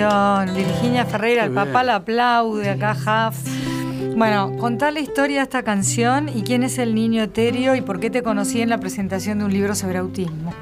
[0.10, 0.56] Canción.
[0.56, 3.38] Virginia Ferreira, el papá la aplaude, acá Jaf.
[4.16, 8.00] Bueno, contá la historia de esta canción y quién es el niño etéreo y por
[8.00, 10.54] qué te conocí en la presentación de un libro sobre autismo.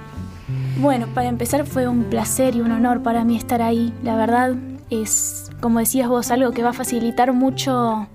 [0.80, 3.94] Bueno, para empezar fue un placer y un honor para mí estar ahí.
[4.04, 4.56] La verdad
[4.90, 8.08] es, como decías vos, algo que va a facilitar mucho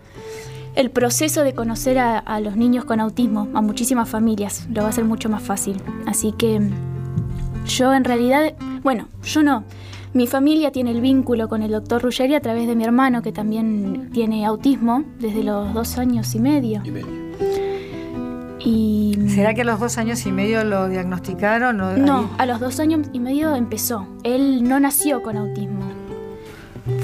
[0.77, 4.67] el proceso de conocer a, a los niños con autismo, a muchísimas familias.
[4.71, 5.83] Lo va a hacer mucho más fácil.
[6.07, 6.61] Así que
[7.67, 9.65] yo en realidad, bueno, yo no.
[10.15, 13.33] Mi familia tiene el vínculo con el doctor Ruggeri a través de mi hermano, que
[13.33, 16.83] también tiene autismo desde los dos años y medio.
[16.85, 17.23] Y medio.
[18.65, 21.81] Y ¿Será que a los dos años y medio lo diagnosticaron?
[21.81, 24.07] o No, a los dos años y medio empezó.
[24.23, 25.81] Él no nació con autismo.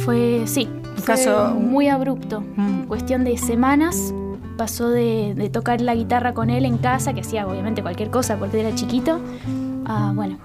[0.04, 2.42] Fue, sí, Un fue caso- muy abrupto.
[2.56, 2.82] Mm.
[2.84, 4.12] Cuestión de semanas
[4.56, 8.36] pasó de, de tocar la guitarra con él en casa, que hacía obviamente cualquier cosa
[8.36, 9.20] porque era chiquito,
[9.84, 10.38] a, bueno,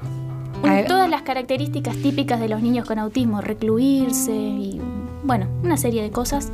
[0.63, 4.82] un- todas las características típicas de los niños con autismo, recluirse y,
[5.23, 6.52] bueno, una serie de cosas.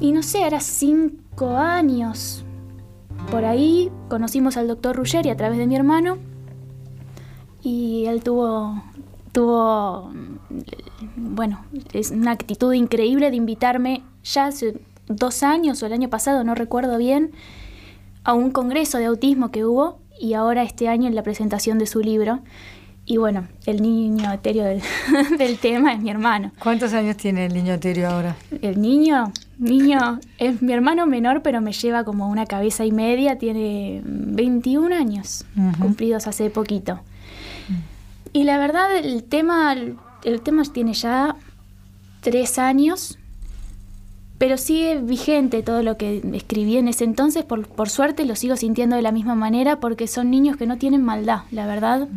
[0.00, 2.44] Y no sé, era cinco años.
[3.30, 6.18] Por ahí conocimos al doctor Ruggeri a través de mi hermano
[7.62, 8.80] y él tuvo,
[9.32, 11.60] tuvo, mm, bueno,
[11.92, 16.54] es una actitud increíble de invitarme ya hace dos años o el año pasado, no
[16.54, 17.32] recuerdo bien,
[18.24, 21.86] a un congreso de autismo que hubo y ahora este año en la presentación de
[21.86, 22.40] su libro.
[23.04, 24.82] Y bueno, el niño etéreo del,
[25.38, 26.52] del tema es mi hermano.
[26.58, 28.36] ¿Cuántos años tiene el niño etéreo ahora?
[28.60, 33.38] El niño, niño, es mi hermano menor, pero me lleva como una cabeza y media,
[33.38, 35.46] tiene 21 años,
[35.80, 37.00] cumplidos hace poquito.
[38.34, 39.74] Y la verdad, el tema,
[40.24, 41.34] el tema tiene ya
[42.20, 43.18] tres años,
[44.38, 47.44] pero sigue vigente todo lo que escribí en ese entonces.
[47.44, 50.78] Por, por suerte lo sigo sintiendo de la misma manera porque son niños que no
[50.78, 52.08] tienen maldad, la verdad.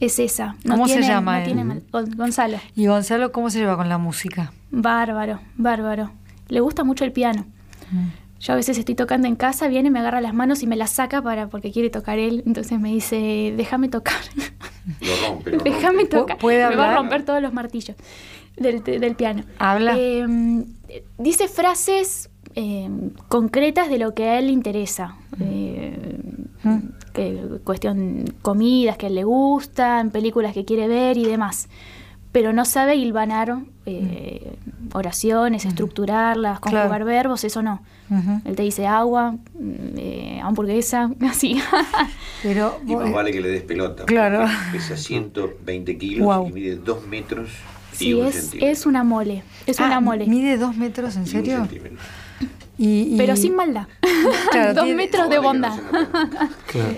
[0.00, 0.56] Es esa.
[0.64, 2.58] No ¿Cómo se llama no tienen mal- Gon- Gonzalo.
[2.74, 4.52] ¿Y Gonzalo cómo se lleva con la música?
[4.70, 6.10] Bárbaro, bárbaro.
[6.48, 7.44] Le gusta mucho el piano.
[7.92, 8.06] Mm.
[8.40, 10.90] Yo a veces estoy tocando en casa, viene, me agarra las manos y me las
[10.90, 12.42] saca para porque quiere tocar él.
[12.46, 14.16] Entonces me dice, déjame tocar.
[15.00, 16.16] Lo rompe, lo déjame rompe.
[16.16, 16.38] tocar.
[16.38, 17.96] ¿Puede me va a romper todos los martillos
[18.56, 19.44] del, del piano.
[19.58, 19.94] ¿Habla?
[19.96, 20.26] Eh,
[21.18, 22.88] dice frases eh,
[23.28, 25.16] concretas de lo que a él le interesa.
[25.40, 26.18] Eh,
[26.64, 26.78] Mm.
[27.12, 31.68] que, cuestión comidas que a él le gustan, películas que quiere ver y demás.
[32.32, 34.56] Pero no sabe hilvanar eh,
[34.94, 36.62] oraciones, estructurarlas, Mm.
[36.62, 36.76] Claro.
[36.78, 37.82] conjugar verbos, eso no.
[38.46, 41.60] Él te dice agua, mm, eh, hamburguesa, así.
[42.42, 44.04] Pero Y más vale que le des pelota.
[44.06, 44.46] Claro.
[44.72, 47.50] Pesa 120 kilos y mide 2 metros
[47.96, 49.42] sí, un es, es una mole.
[49.66, 50.26] Es Ah, una mole.
[50.26, 51.66] ¿Mide dos metros, en serio?
[52.76, 53.86] Y- y- Pero sin maldad.
[54.50, 55.76] Claro, Dos tiene- metros de bondad.
[55.78, 56.48] ponga.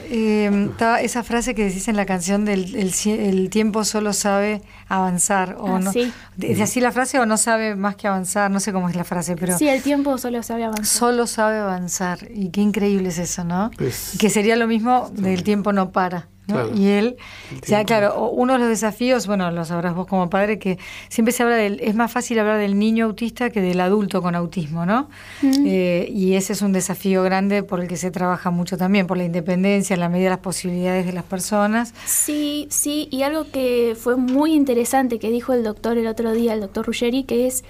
[0.09, 0.71] Eh,
[1.03, 5.81] esa frase que decís en la canción del el, tiempo solo sabe avanzar o Ah,
[5.81, 6.11] no sí.
[6.41, 8.51] ¿Es así la frase o no sabe más que avanzar?
[8.51, 10.87] No sé cómo es la frase, pero Sí, el tiempo solo sabe avanzar.
[10.87, 13.71] solo sabe avanzar y qué increíble es eso, ¿no?
[13.77, 16.29] Pues- que sería lo mismo del tiempo no para.
[16.47, 16.55] ¿No?
[16.55, 16.71] Claro.
[16.77, 17.17] Y él,
[17.63, 20.79] o sea, claro, uno de los desafíos, bueno, lo sabrás vos como padre, que
[21.09, 24.35] siempre se habla del, es más fácil hablar del niño autista que del adulto con
[24.35, 25.09] autismo, ¿no?
[25.43, 29.17] Eh, y ese es un desafío grande por el que se trabaja mucho también, por
[29.17, 31.95] la independencia, en la medida de las posibilidades de las personas.
[32.05, 36.55] Sí, sí, y algo que fue muy interesante que dijo el doctor el otro día,
[36.55, 37.65] el doctor Ruggeri, que es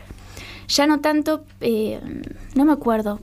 [0.69, 2.01] ya no tanto, eh,
[2.55, 3.21] no me acuerdo.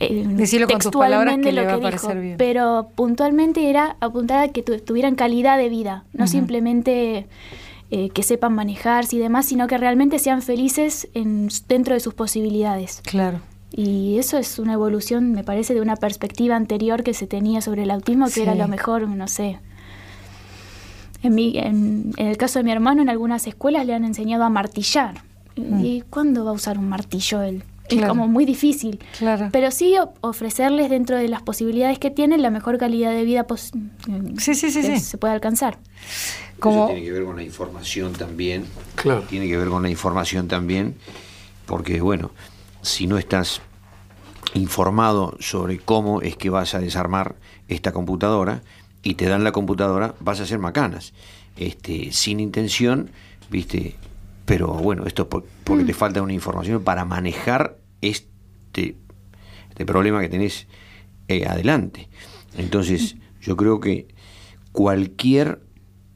[0.00, 2.36] Eh, Decilo con tus palabras que le lo va a que parecer dijo, bien.
[2.38, 7.26] pero puntualmente era apuntar a que tu- tuvieran calidad de vida, no simplemente
[7.90, 12.14] eh, que sepan manejarse y demás, sino que realmente sean felices en, dentro de sus
[12.14, 13.00] posibilidades.
[13.04, 13.40] Claro.
[13.70, 17.82] Y eso es una evolución, me parece, de una perspectiva anterior que se tenía sobre
[17.82, 18.40] el autismo, que Sí.
[18.42, 19.58] era lo mejor, no sé.
[21.22, 24.44] En, mi, en, en el caso de mi hermano, en algunas escuelas le han enseñado
[24.44, 25.22] a martillar.
[25.56, 27.64] ¿Y cuándo va a usar un martillo él?
[27.88, 28.98] Es como muy difícil.
[29.18, 29.48] Claro.
[29.52, 33.70] Pero sí ofrecerles dentro de las posibilidades que tienen la mejor calidad de vida pos-
[34.38, 35.00] Sí, sí, sí, que sí.
[35.00, 35.78] se puede alcanzar.
[36.60, 38.64] Como- Eso tiene que ver con la información también.
[38.96, 39.22] Claro.
[39.22, 40.96] Tiene que ver con la información también,
[41.66, 42.30] porque bueno,
[42.82, 43.60] si no estás
[44.54, 47.36] informado sobre cómo es que vas a desarmar
[47.68, 48.62] esta computadora
[49.02, 51.12] y te dan la computadora, vas a hacer macanas.
[51.56, 53.10] este, sin intención,
[53.50, 53.96] ¿viste?
[54.48, 58.96] Pero bueno, esto es por- porque te falta una información para manejar este,
[59.68, 60.66] este problema que tenés
[61.28, 62.08] eh, adelante.
[62.56, 64.08] Entonces, yo creo que
[64.72, 65.60] cualquier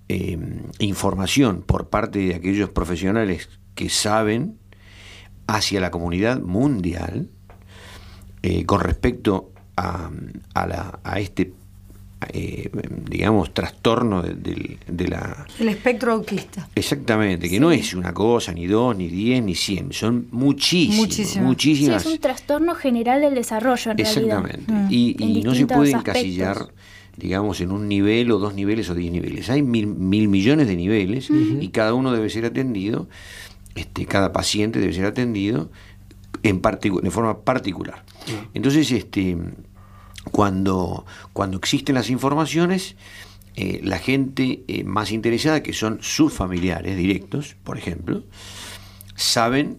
[0.09, 0.39] eh,
[0.79, 4.59] información por parte de aquellos profesionales que saben
[5.47, 7.29] hacia la comunidad mundial
[8.43, 10.11] eh, con respecto a,
[10.55, 11.53] a la- a este,
[12.33, 12.71] eh,
[13.09, 15.47] digamos, trastorno de, del- de la...
[15.59, 16.69] El espectro autista.
[16.75, 20.99] Exactamente, que no es una cosa, ni dos, ni diez, ni cien, son muchísimos,
[21.43, 22.03] Muchísimas.
[22.03, 24.61] Sí, es un trastorno general del desarrollo en Exactamente.
[24.67, 24.91] realidad.
[24.91, 26.23] Y, En y no se puede aspectos.
[26.23, 26.69] encasillar,
[27.17, 29.51] digamos, en un nivel o dos niveles o diez niveles.
[29.51, 33.09] Hay mil, mil millones de niveles y cada uno debe ser atendido,
[33.75, 35.71] este, cada paciente debe ser atendido
[36.43, 38.05] en, de forma particular.
[38.55, 39.37] Entonces, este,
[40.31, 42.97] cuando, cuando existen las informaciones,
[43.57, 48.23] eh, la gente eh, más interesada, que son sus familiares directos, por ejemplo,
[49.15, 49.79] saben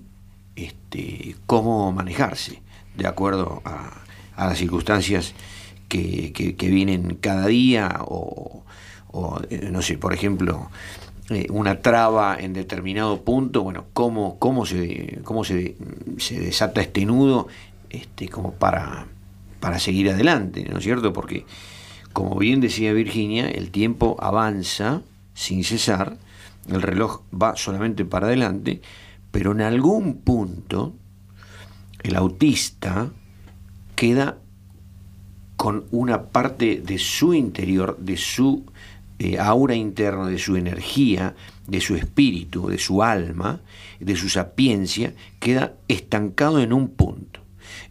[0.56, 2.62] este, cómo manejarse
[2.96, 4.02] de acuerdo a,
[4.38, 5.34] las circunstancias
[5.88, 8.64] que, que- vienen cada día o,
[9.50, 10.70] eh, no sé, por ejemplo,
[11.50, 15.78] una traba en determinado punto, bueno, cómo, cómo, se, cómo se,
[16.18, 17.48] se desata este nudo
[17.90, 19.08] este, como para,
[19.64, 21.14] para seguir adelante, ¿no es cierto?
[21.14, 21.46] Porque,
[22.12, 25.04] como bien decía Virginia, el tiempo avanza
[25.34, 26.18] sin cesar,
[26.68, 28.82] el reloj va solamente para adelante,
[29.32, 30.94] pero en algún punto
[32.04, 33.10] el autista
[33.96, 34.38] queda
[35.56, 38.66] con una parte de su interior, de su
[39.18, 41.36] eh, aura interna, de su energía,
[41.68, 43.62] de su espíritu, de su alma,
[44.02, 47.40] de su sapiencia, queda estancado en un punto.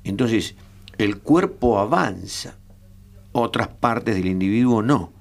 [0.04, 0.54] Entonces,
[0.98, 2.56] el cuerpo avanza,
[3.32, 5.12] otras partes del individuo no.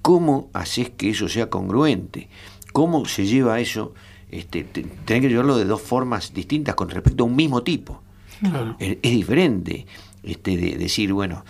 [0.00, 2.28] ¿Cómo haces que eso sea congruente?
[2.72, 3.94] ¿Cómo se lleva eso?
[4.30, 8.02] Este, te- tenés que llevarlo de dos formas distintas con respecto a un mismo tipo.
[8.40, 8.74] Claro.
[8.80, 9.86] Es, es diferente
[10.22, 11.44] este, de decir, bueno,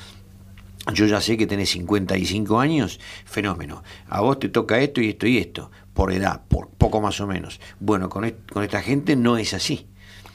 [0.92, 3.82] yo ya sé que tenés 55 años, fenómeno.
[4.08, 7.26] A vos te toca esto y esto y esto, por edad, por poco más o
[7.26, 7.60] menos.
[7.80, 9.86] Bueno, con, est- con esta gente no es así.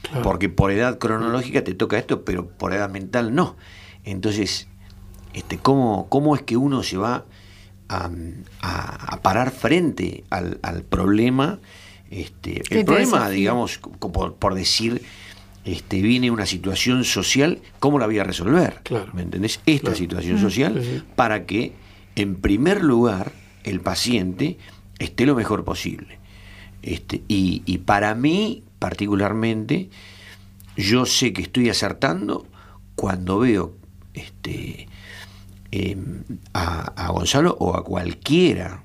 [0.02, 0.22] Claro.
[0.22, 3.56] Porque por edad cronológica te toca esto, pero por edad mental no.
[4.04, 4.68] Entonces,
[5.34, 7.24] este, ¿cómo, cómo es que uno se va
[7.88, 8.10] a,
[8.62, 11.58] a- a parar frente al, al problema?
[12.10, 15.02] Este, te el problema, digamos, por, por decir,
[15.66, 18.80] este, viene una situación social, ¿cómo la voy a resolver?
[18.84, 19.10] Claro.
[19.12, 19.60] ¿Me entendés?
[19.66, 19.96] Esta Claro.
[19.98, 21.02] situación social Sí, sí.
[21.16, 21.72] para que,
[22.16, 23.32] en primer lugar,
[23.64, 24.56] el paciente
[24.98, 26.18] esté lo mejor posible.
[26.82, 29.90] Este, y, y para mí, particularmente,
[30.76, 32.46] yo sé que estoy acertando
[32.94, 33.74] cuando veo
[34.14, 34.88] este,
[35.70, 36.22] em,
[36.52, 38.82] a, a Gonzalo o a cualquiera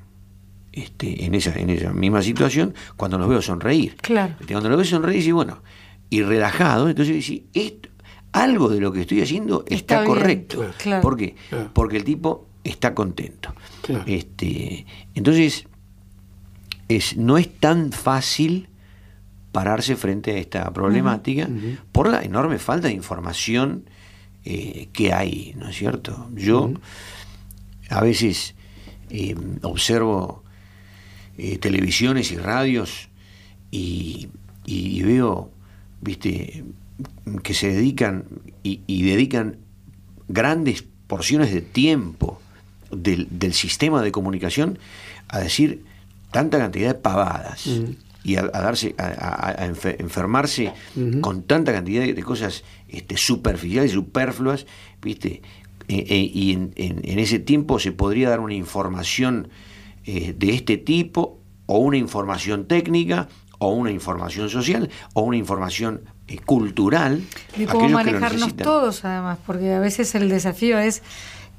[0.74, 3.96] este, en, esa, en esa misma situación, cuando los veo sonreír.
[4.02, 4.36] Claro.
[4.40, 5.62] Este, Cuando los veo sonreír, y bueno,
[6.10, 7.90] y relajado, entonces decís, esto,
[8.32, 10.58] algo de lo que estoy haciendo está, correcto.
[10.58, 10.74] claro.
[10.80, 11.02] Claro.
[11.04, 11.36] ¿Por qué?
[11.50, 11.70] Claro.
[11.74, 13.54] Porque el tipo está contento.
[13.84, 14.04] Claro.
[14.08, 15.68] Este, entonces,
[16.88, 18.68] es, no es tan fácil
[19.54, 21.48] pararse frente a esta problemática
[21.94, 23.86] por la enorme falta de información
[24.44, 26.30] eh, que hay, ¿no es cierto?
[26.36, 26.74] Yo
[27.90, 28.56] a veces
[29.10, 30.44] eh, observo
[31.38, 33.10] eh, televisiones y radios
[33.72, 34.28] y,
[34.66, 35.52] y veo,
[36.02, 36.66] viste,
[37.44, 38.26] que se dedican
[38.64, 39.58] y, y dedican
[40.28, 42.42] grandes porciones de tiempo
[42.92, 44.80] del, del sistema de comunicación
[45.28, 45.86] a decir
[46.32, 47.96] tanta cantidad de pavadas Ujú.
[48.24, 50.72] Y a, a darse a, a- a enfe- enfermarse
[51.22, 54.66] con tanta cantidad de, cosas este, superficiales, superfluas,
[55.02, 55.42] viste,
[55.90, 59.50] Eh, eh, y en, en- en ese tiempo se podría dar una información
[60.06, 63.28] eh, de este tipo o una información técnica
[63.60, 67.22] o una información social o una información eh, cultural
[67.58, 71.04] De cómo manejarnos todos, además, porque a veces el desafío es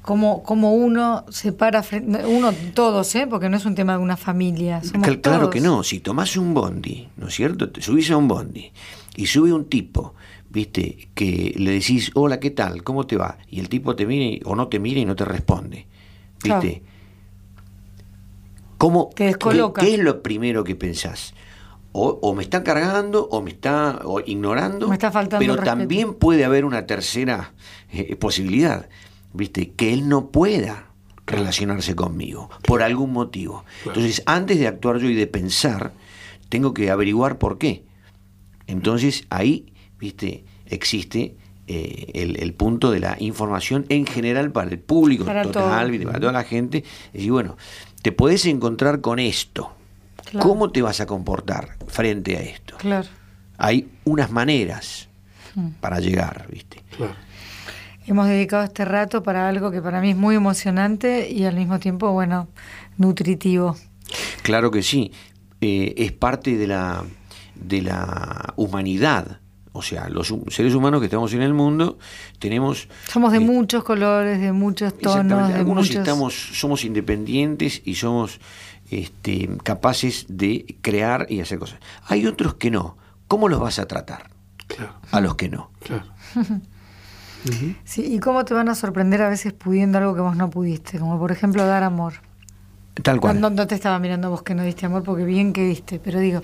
[0.04, 3.26] cómo, cómo uno se para frente, uno, todos, ¿eh?
[3.28, 4.82] porque no es un tema de una familia.
[4.82, 7.70] Somos claro que no, si tomás un bondi, ¿no es cierto?
[7.70, 8.70] Te subís a un bondi
[9.16, 10.14] y sube un tipo,
[10.50, 11.08] ¿viste?
[11.14, 12.84] Que le decís, hola, ¿qué tal?
[12.84, 13.38] ¿Cómo te va?
[13.48, 15.86] Y el tipo te mira o no te mira y no te responde,
[16.42, 16.82] ¿viste?
[18.76, 19.80] ¿Cómo, Te descoloca.
[19.80, 21.32] ¿qué, es lo primero que pensás?
[21.92, 26.12] O, o me está cargando o me está o ignorando, Me está faltando pero también
[26.12, 27.54] puede haber una tercera
[27.90, 28.88] eh, posibilidad,
[29.34, 29.72] ¿viste?
[29.72, 30.86] Que él no pueda
[31.26, 33.64] relacionarse conmigo por algún motivo.
[33.82, 33.98] Claro.
[33.98, 35.92] Entonces, antes de actuar yo y de pensar,
[36.48, 37.84] tengo que averiguar por qué.
[38.66, 40.44] Entonces, ahí, ¿viste?
[40.66, 45.98] Existe eh, el, el punto de la información en general para el público Para total,
[46.04, 46.78] para toda la gente.
[47.08, 47.56] Es decir, bueno,
[48.02, 49.72] te podés encontrar con esto.
[50.30, 50.48] Claro.
[50.48, 52.76] ¿Cómo te vas a comportar frente a esto?
[52.78, 53.08] Claro.
[53.58, 55.08] Hay unas maneras
[55.54, 55.68] Mm.
[55.80, 56.82] para llegar, ¿viste?
[56.96, 57.14] Claro.
[58.06, 61.78] Hemos dedicado este rato para algo que para mí es muy emocionante y al mismo
[61.78, 62.48] tiempo, bueno,
[62.98, 63.76] nutritivo.
[64.42, 65.10] Claro que sí.
[65.60, 67.04] Eh, es parte de la,
[67.54, 69.40] de la humanidad.
[69.72, 71.98] O sea, los seres humanos que estamos en el mundo
[72.38, 72.88] tenemos...
[73.08, 75.52] Somos de eh, muchos colores, de muchos tonos, Exactamente.
[75.54, 75.96] de Algunos muchos...
[75.96, 78.38] estamos, somos independientes y somos
[78.90, 81.80] este, capaces de crear y hacer cosas.
[82.06, 82.98] Hay otros que no.
[83.26, 84.30] ¿Cómo los vas a tratar?
[84.66, 84.92] Claro.
[85.10, 85.70] A los que no.
[85.80, 86.04] Claro.
[87.84, 90.98] Sí, y cómo te van a sorprender a veces pudiendo algo que vos no pudiste,
[90.98, 92.14] como por ejemplo dar amor.
[93.02, 93.40] Tal cual.
[93.40, 96.20] No, no te estaba mirando vos que no diste amor porque bien que diste, pero
[96.20, 96.42] digo,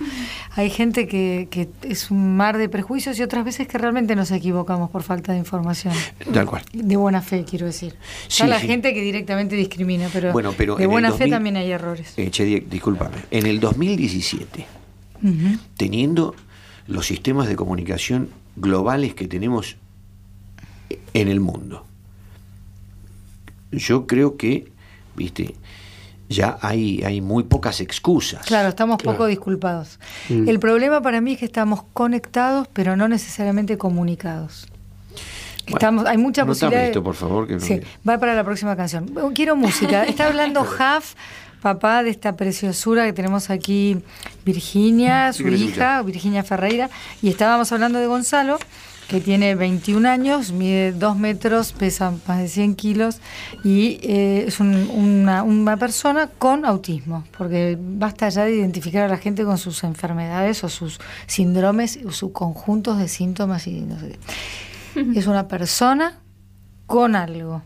[0.56, 4.32] hay gente que, que es un mar de prejuicios y otras veces que realmente nos
[4.32, 5.94] equivocamos por falta de información.
[6.32, 6.62] Tal cual.
[6.72, 7.92] De buena fe, quiero decir.
[8.26, 8.66] Sí, Está la sí.
[8.66, 12.14] gente que directamente discrimina, pero, Bueno, pero de buena fe 2000 también hay errores.
[12.16, 13.16] Eh, discúlpame.
[13.30, 14.66] En el 2017,
[15.22, 15.58] Ujú.
[15.76, 16.34] teniendo
[16.88, 19.76] los sistemas de comunicación globales que tenemos
[21.14, 21.84] en el mundo,
[23.72, 24.70] yo creo que,
[25.16, 25.54] viste,
[26.28, 28.44] ya hay, hay muy pocas excusas.
[28.46, 29.16] Claro, estamos Claro.
[29.18, 29.98] poco disculpados.
[30.28, 30.48] Mm.
[30.48, 34.66] El problema para mí es que estamos conectados, pero no necesariamente comunicados.
[35.64, 36.84] Bueno, Estamos, hay mucha posibilidad.
[36.86, 39.10] esto, por favor, que no- Sí, va para la próxima canción.
[39.34, 40.04] Quiero música.
[40.04, 41.14] Está hablando Jaf,
[41.62, 43.98] papá de esta preciosura que tenemos aquí,
[44.44, 46.04] Virginia, su hija, escuchar.
[46.04, 46.90] Virginia Ferreira,
[47.22, 48.58] y estábamos hablando de Gonzalo,
[49.10, 53.18] que tiene 21 años, mide 2 metros, pesa más de 100 kilos
[53.64, 59.08] y eh, es un- una, una persona con autismo, porque basta ya de identificar a
[59.08, 63.98] la gente con sus enfermedades o sus síndromes o sus conjuntos de síntomas y no
[63.98, 64.16] sé
[64.94, 65.18] qué.
[65.18, 66.18] Es una persona
[66.86, 67.62] con algo.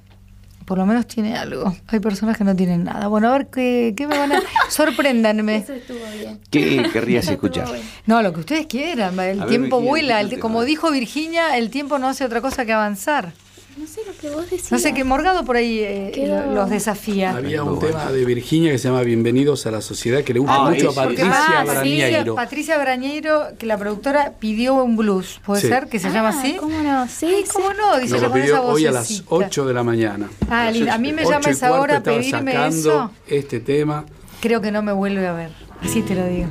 [0.65, 1.77] Por lo menos tiene algo.
[1.89, 3.09] Hay personas que no tienen nada.
[3.09, 4.41] Bueno, a ver qué, qué me van a.
[4.71, 5.57] Sorpréndanme.
[5.57, 6.41] Eso estuvo bien.
[6.51, 7.69] ¿Qué querrías escuchar?
[8.07, 9.19] No, lo que ustedes quieran.
[9.21, 10.15] El A ver, tiempo Virginia, vuela.
[10.17, 13.33] ¿qué el- te como dijo Virginia, el tiempo no hace otra cosa que avanzar.
[13.77, 14.70] No sé lo que vos decías.
[14.70, 17.33] No sé qué Morgado por ahí eh, los desafía.
[17.37, 20.55] Había un tema de Virginia que se llama Bienvenidos a la Sociedad que le gusta
[20.66, 22.35] Ah, mucho a Patricia ah, Brañeiro.
[22.37, 25.41] Patricia Brañeiro, que la productora pidió un blues.
[25.45, 25.68] ¿Puede Sí.
[25.68, 26.55] ser que se Ah, llama así?
[26.55, 27.09] ¿Cómo no?
[27.09, 27.51] Sí, Ay, sí.
[27.53, 27.99] ¿Cómo no?
[27.99, 29.27] Dice lo con esa pidió hoy a las vocecita.
[29.35, 30.29] 8 de la mañana.
[30.49, 30.95] Ah, linda.
[30.95, 33.11] A mí me llama esa hora a pedirme sacando eso.
[33.27, 34.05] este tema.
[34.41, 35.51] Creo que no me vuelve a ver.
[35.83, 36.49] Así te lo digo.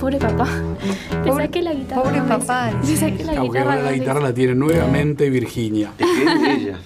[0.00, 0.46] Pobre papá.
[1.24, 2.02] Le Pobre- saqué la guitarra.
[2.02, 3.76] pobre papá, Le saqué la guitarra.
[3.82, 5.92] la guitarra la tiene nuevamente Virginia.
[5.98, 6.78] Es que es ella.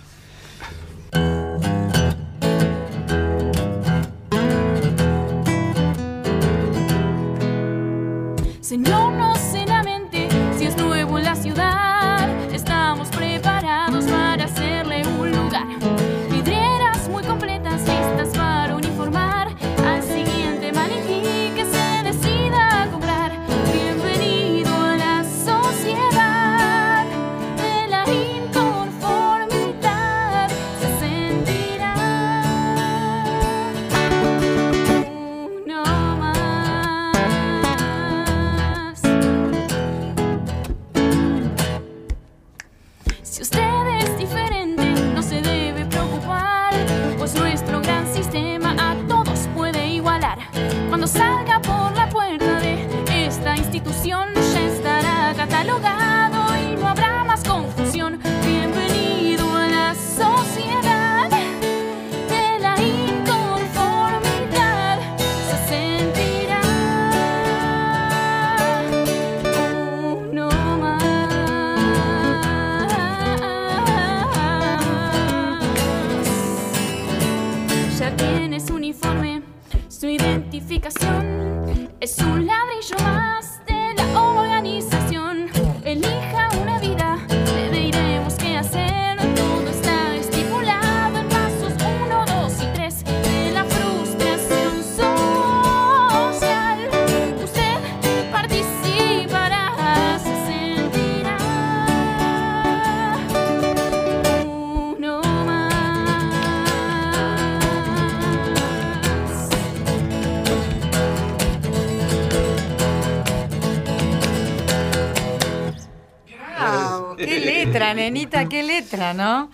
[117.95, 119.51] Letra, nenita, qué letra, ¿no?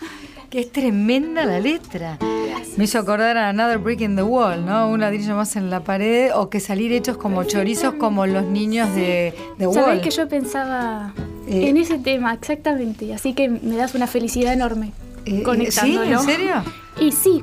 [0.50, 2.18] Que es tremenda la letra.
[2.76, 4.88] Me hizo acordar a Another Brick in the Wall, ¿no?
[4.90, 8.94] Un ladrillo más en la pared o que salir hechos como chorizos como los niños
[8.94, 10.00] de, de Sabés Wall.
[10.00, 11.12] que yo pensaba
[11.48, 13.12] Eh, en ese tema, exactamente.
[13.14, 14.92] Así que me das una felicidad enorme
[15.26, 15.42] Eh, ¿Sí?
[15.42, 16.20] conectándolo.
[16.20, 16.54] ¿En serio?
[17.00, 17.42] Y sí.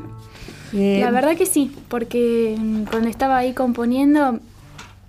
[0.74, 4.40] Eh, La verdad que sí, porque mm, cuando estaba ahí componiendo,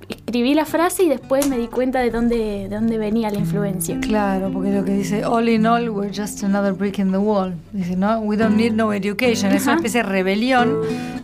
[0.08, 3.98] escribí la frase y después me di cuenta de dónde, de dónde venía la influencia.
[4.00, 7.54] Claro, porque lo que dice, all in all, we're just another brick in the wall.
[7.72, 9.52] Dice, no, we don't need no education.
[9.52, 10.76] Es una especie de rebelión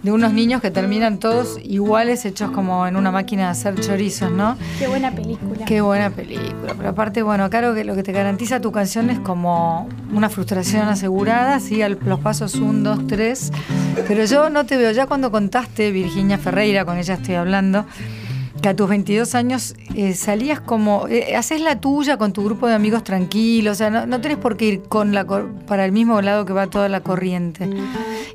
[0.03, 4.33] de unos niños que terminan todos iguales, hechos como en una máquina de hacer chorizos,
[4.33, 4.57] ¿no?
[4.81, 5.65] Qué buena película.
[5.65, 6.75] Qué buena película.
[6.77, 10.89] Pero aparte, bueno, claro que lo que te garantiza tu canción es como una frustración
[10.89, 13.53] asegurada, sí, al- los pasos 1, 2, 3.
[14.09, 17.85] Pero yo no te veo, ya cuando contaste, Virginia Ferreira, con ella estoy hablando,
[18.63, 22.69] que a tus 22 años eh, salías como, eh, haces la tuya con tu grupo
[22.69, 25.27] de amigos tranquilos, o sea, no, no tenés por qué ir con la
[25.67, 27.69] para el mismo lado que va toda la corriente.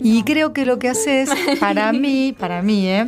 [0.02, 3.08] Y creo que lo que haces, para mí, para mí, ¿eh?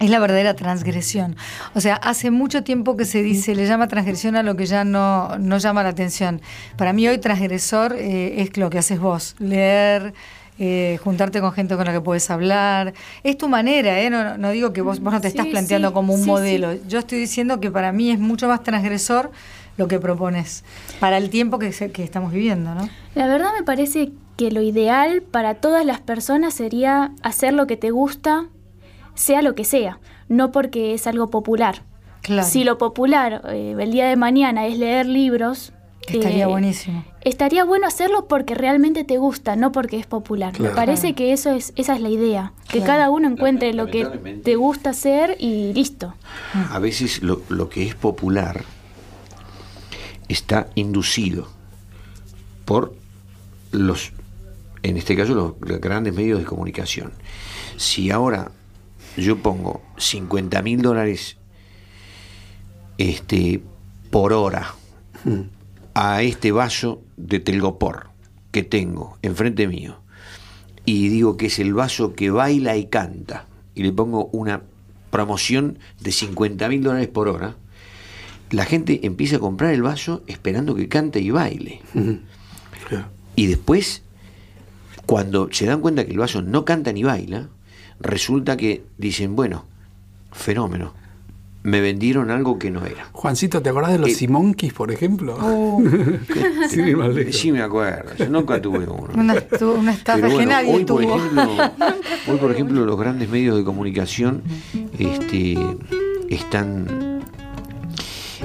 [0.00, 1.36] Es la verdadera transgresión.
[1.74, 4.82] O sea, hace mucho tiempo que se dice, le llama transgresión a lo que ya
[4.82, 6.40] no, no llama la atención.
[6.78, 10.14] Para mí hoy transgresor eh, es lo que haces vos, leer,
[10.62, 12.92] eh, juntarte con gente con la que puedes hablar.
[13.24, 14.10] Es tu manera, ¿eh?
[14.10, 16.74] no, digo que vos, vos no te estás planteando sí, como un sí, modelo.
[16.86, 19.30] Yo estoy diciendo que para mí es mucho más transgresor
[19.78, 20.62] lo que propones,
[21.00, 22.88] para el tiempo que, se- que estamos viviendo, ¿no?
[23.14, 27.78] La verdad me parece que lo ideal para todas las personas sería hacer lo que
[27.78, 28.46] te gusta,
[29.14, 29.98] sea lo que sea,
[30.28, 31.82] no porque es algo popular.
[32.20, 32.46] Claro.
[32.46, 35.72] Si lo popular eh, el día de mañana es leer libros,
[36.18, 37.04] Estaría eh, buenísimo.
[37.22, 40.52] Estaría bueno hacerlo porque realmente te gusta, no porque es popular.
[40.52, 40.70] Claro.
[40.70, 42.86] Me parece que eso es, esa es la idea, que Claro.
[42.86, 44.04] cada uno encuentre lo que
[44.42, 46.14] te gusta hacer y listo.
[46.70, 48.64] A veces lo, lo que es popular
[50.28, 51.48] está inducido
[52.64, 52.94] por
[53.72, 54.12] los,
[54.82, 57.12] en este caso, los grandes medios de comunicación.
[57.76, 58.50] Si ahora
[59.16, 61.36] yo pongo 50 mil dólares
[62.98, 63.60] este,
[64.10, 64.74] por hora
[65.94, 68.10] a este vaso de telgopor
[68.50, 70.00] que tengo enfrente mío
[70.84, 73.46] y digo que es el vaso que baila y canta.
[73.74, 74.62] Y le pongo una
[75.10, 77.56] promoción de 50 mil dólares por hora,
[78.50, 81.80] la gente empieza a comprar el vaso esperando que cante y baile.
[83.36, 84.02] Y después,
[85.06, 87.48] cuando se dan cuenta que el vaso no canta ni baila,
[88.00, 89.64] resulta que dicen, bueno,
[90.32, 90.94] fenómeno,
[91.62, 93.08] me vendieron algo que no era.
[93.12, 95.36] Juancito, ¿te acordás de los Eh, Simonkis, por ejemplo?
[96.74, 97.34] Lejos.
[97.36, 99.10] Sí me acuerdo, yo nunca tuve uno.
[99.14, 99.34] Una,
[99.78, 101.16] una estafa que nadie hoy, por tuvo.
[101.16, 101.42] ejemplo,
[102.28, 104.42] hoy, por ejemplo, los grandes medios de comunicación
[104.98, 105.58] este,
[106.28, 107.20] están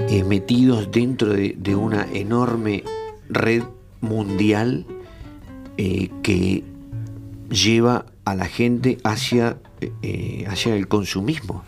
[0.09, 2.83] eh, metidos dentro de, de una enorme
[3.29, 3.63] red
[4.01, 4.85] mundial
[5.77, 6.63] eh, que
[7.49, 9.57] lleva a la gente hacia,
[10.01, 11.63] eh, hacia el consumismo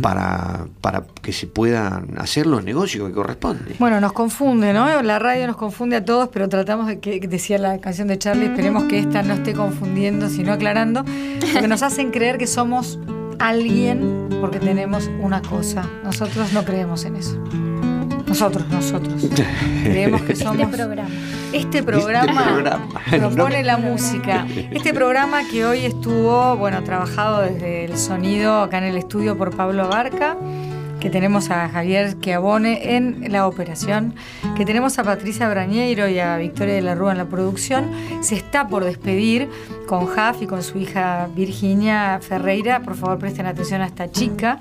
[0.00, 3.76] para, para que se puedan hacer los negocios que corresponden.
[3.78, 5.02] Bueno, nos confunde, ¿no?
[5.02, 8.46] La radio nos confunde a todos, pero tratamos de que, decía la canción de Charlie,
[8.46, 12.98] esperemos que esta no esté confundiendo, sino aclarando, porque nos hacen creer que somos
[13.38, 15.88] alguien porque tenemos una cosa.
[16.04, 17.42] Nosotros no creemos en eso.
[18.32, 19.28] Nosotros, nosotros.
[19.82, 20.58] Creemos que somos...
[20.62, 21.10] Este programa.
[21.52, 22.88] Este programa, programa.
[23.10, 24.46] propone la música.
[24.70, 29.54] Este programa que hoy estuvo, bueno, trabajado desde el sonido acá en el estudio por
[29.54, 30.38] Pablo Barca,
[31.02, 34.14] que tenemos a Javier Chiavone en la operación,
[34.56, 37.90] que tenemos a Patricia Brañeiro y a Victoria de la Rúa en la producción,
[38.20, 39.48] se está por despedir
[39.88, 42.82] con Jaf y con su hija Virginia Ferreira.
[42.82, 44.60] Por favor, presten atención a esta chica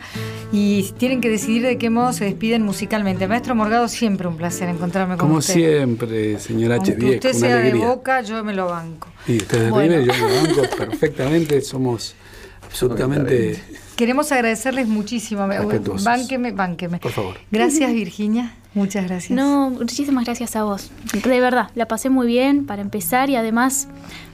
[0.52, 3.28] y tienen que decidir de qué modo se despiden musicalmente.
[3.28, 5.54] Maestro Morgado, siempre un placer encontrarme con Como usted.
[5.54, 9.10] siempre, señora Aunque H10, usted sea de boca, yo me lo banco.
[9.28, 10.00] Y usted es Bueno.
[10.00, 12.16] Yo me banco perfectamente, somos
[12.64, 13.62] absolutamente...
[14.02, 15.48] Queremos agradecerles muchísimo.
[16.04, 16.98] Bánqueme, bánqueme.
[16.98, 17.38] Por favor.
[17.52, 18.56] Gracias, Virginia.
[18.74, 19.30] Muchas gracias.
[19.30, 20.90] No, muchísimas gracias a vos.
[21.24, 23.88] De verdad, la pasé muy bien para empezar y además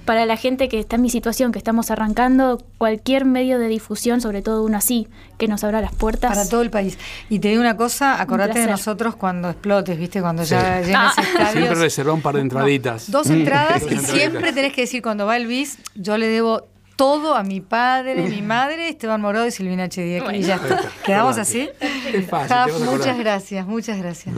[0.05, 4.21] para la gente que está en mi situación, que estamos arrancando, cualquier medio de difusión,
[4.21, 6.29] sobre todo uno así, que nos abra las puertas.
[6.33, 6.97] Para todo el país.
[7.27, 10.21] Y te digo una cosa, acordate de nosotros cuando explotes, ¿viste?
[10.21, 11.21] Cuando ya llenas Ah.
[11.21, 11.51] estadios.
[11.51, 13.11] Siempre reserva un par de entraditas.
[13.11, 16.61] Dos entradas Dos y siempre tenés que decir cuando va el bis, yo le debo
[16.97, 20.37] todo a mi padre, mi madre, Esteban Morado y Silvina H10.
[20.37, 20.81] Y ya está.
[21.05, 21.69] ¿Quedamos así?
[21.79, 24.35] Es fácil, Jaf, muchas gracias, muchas gracias.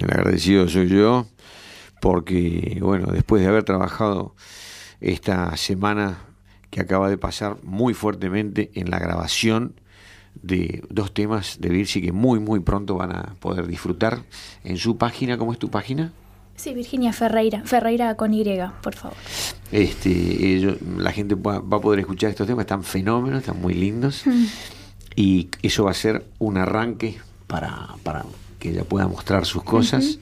[0.00, 1.26] El agradecido soy yo,
[2.00, 4.36] porque, bueno, después de haber trabajado
[5.00, 6.18] esta semana
[6.70, 9.74] que acaba de pasar muy fuertemente en la grabación
[10.34, 14.22] de dos temas de Virsi que muy, muy pronto van a poder disfrutar
[14.64, 15.36] en su página.
[15.38, 16.12] ¿Cómo es tu página?
[16.56, 18.44] Sí, Virginia Ferreira, Ferreira con Y,
[18.82, 19.16] por favor.
[19.70, 23.74] Este, eh, yo, la gente va, a poder escuchar estos temas, están fenómenos, están muy
[23.74, 24.22] lindos.
[24.26, 24.44] Mm.
[25.16, 28.24] Y eso va a ser un arranque para, para
[28.58, 30.18] que ella pueda mostrar sus cosas.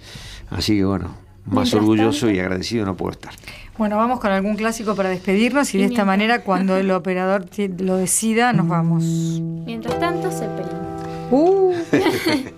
[0.50, 1.14] Así que bueno,
[1.46, 3.32] más orgulloso y agradecido no puedo estar.
[3.78, 7.46] Bueno, vamos con algún clásico para despedirnos y, de esta manera cuando el operador
[7.78, 9.04] lo decida nos vamos.
[9.04, 10.70] Mientras tanto, Zeppelin.
[11.30, 11.72] Uh.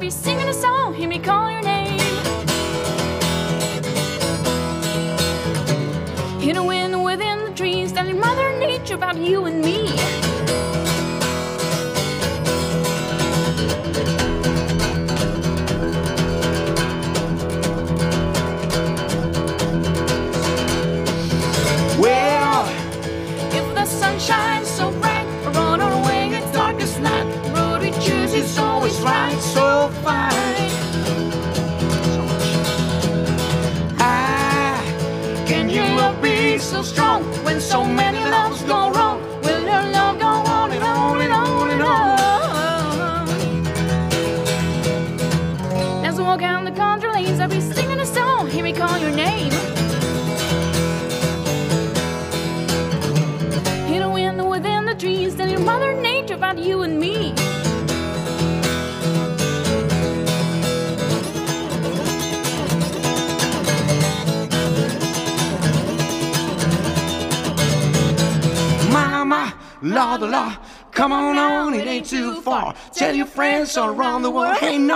[0.00, 1.98] be singing a song, hear me call your name.
[6.40, 6.64] Hidden
[7.02, 10.19] within the trees, telling Mother Nature about you and me.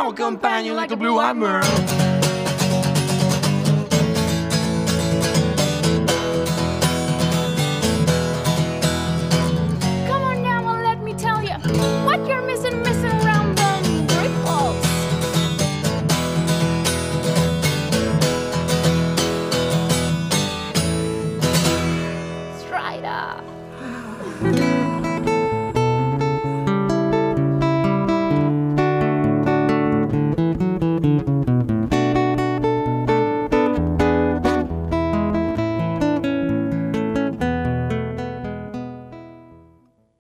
[0.05, 2.24] will accompany you like a blue hammer.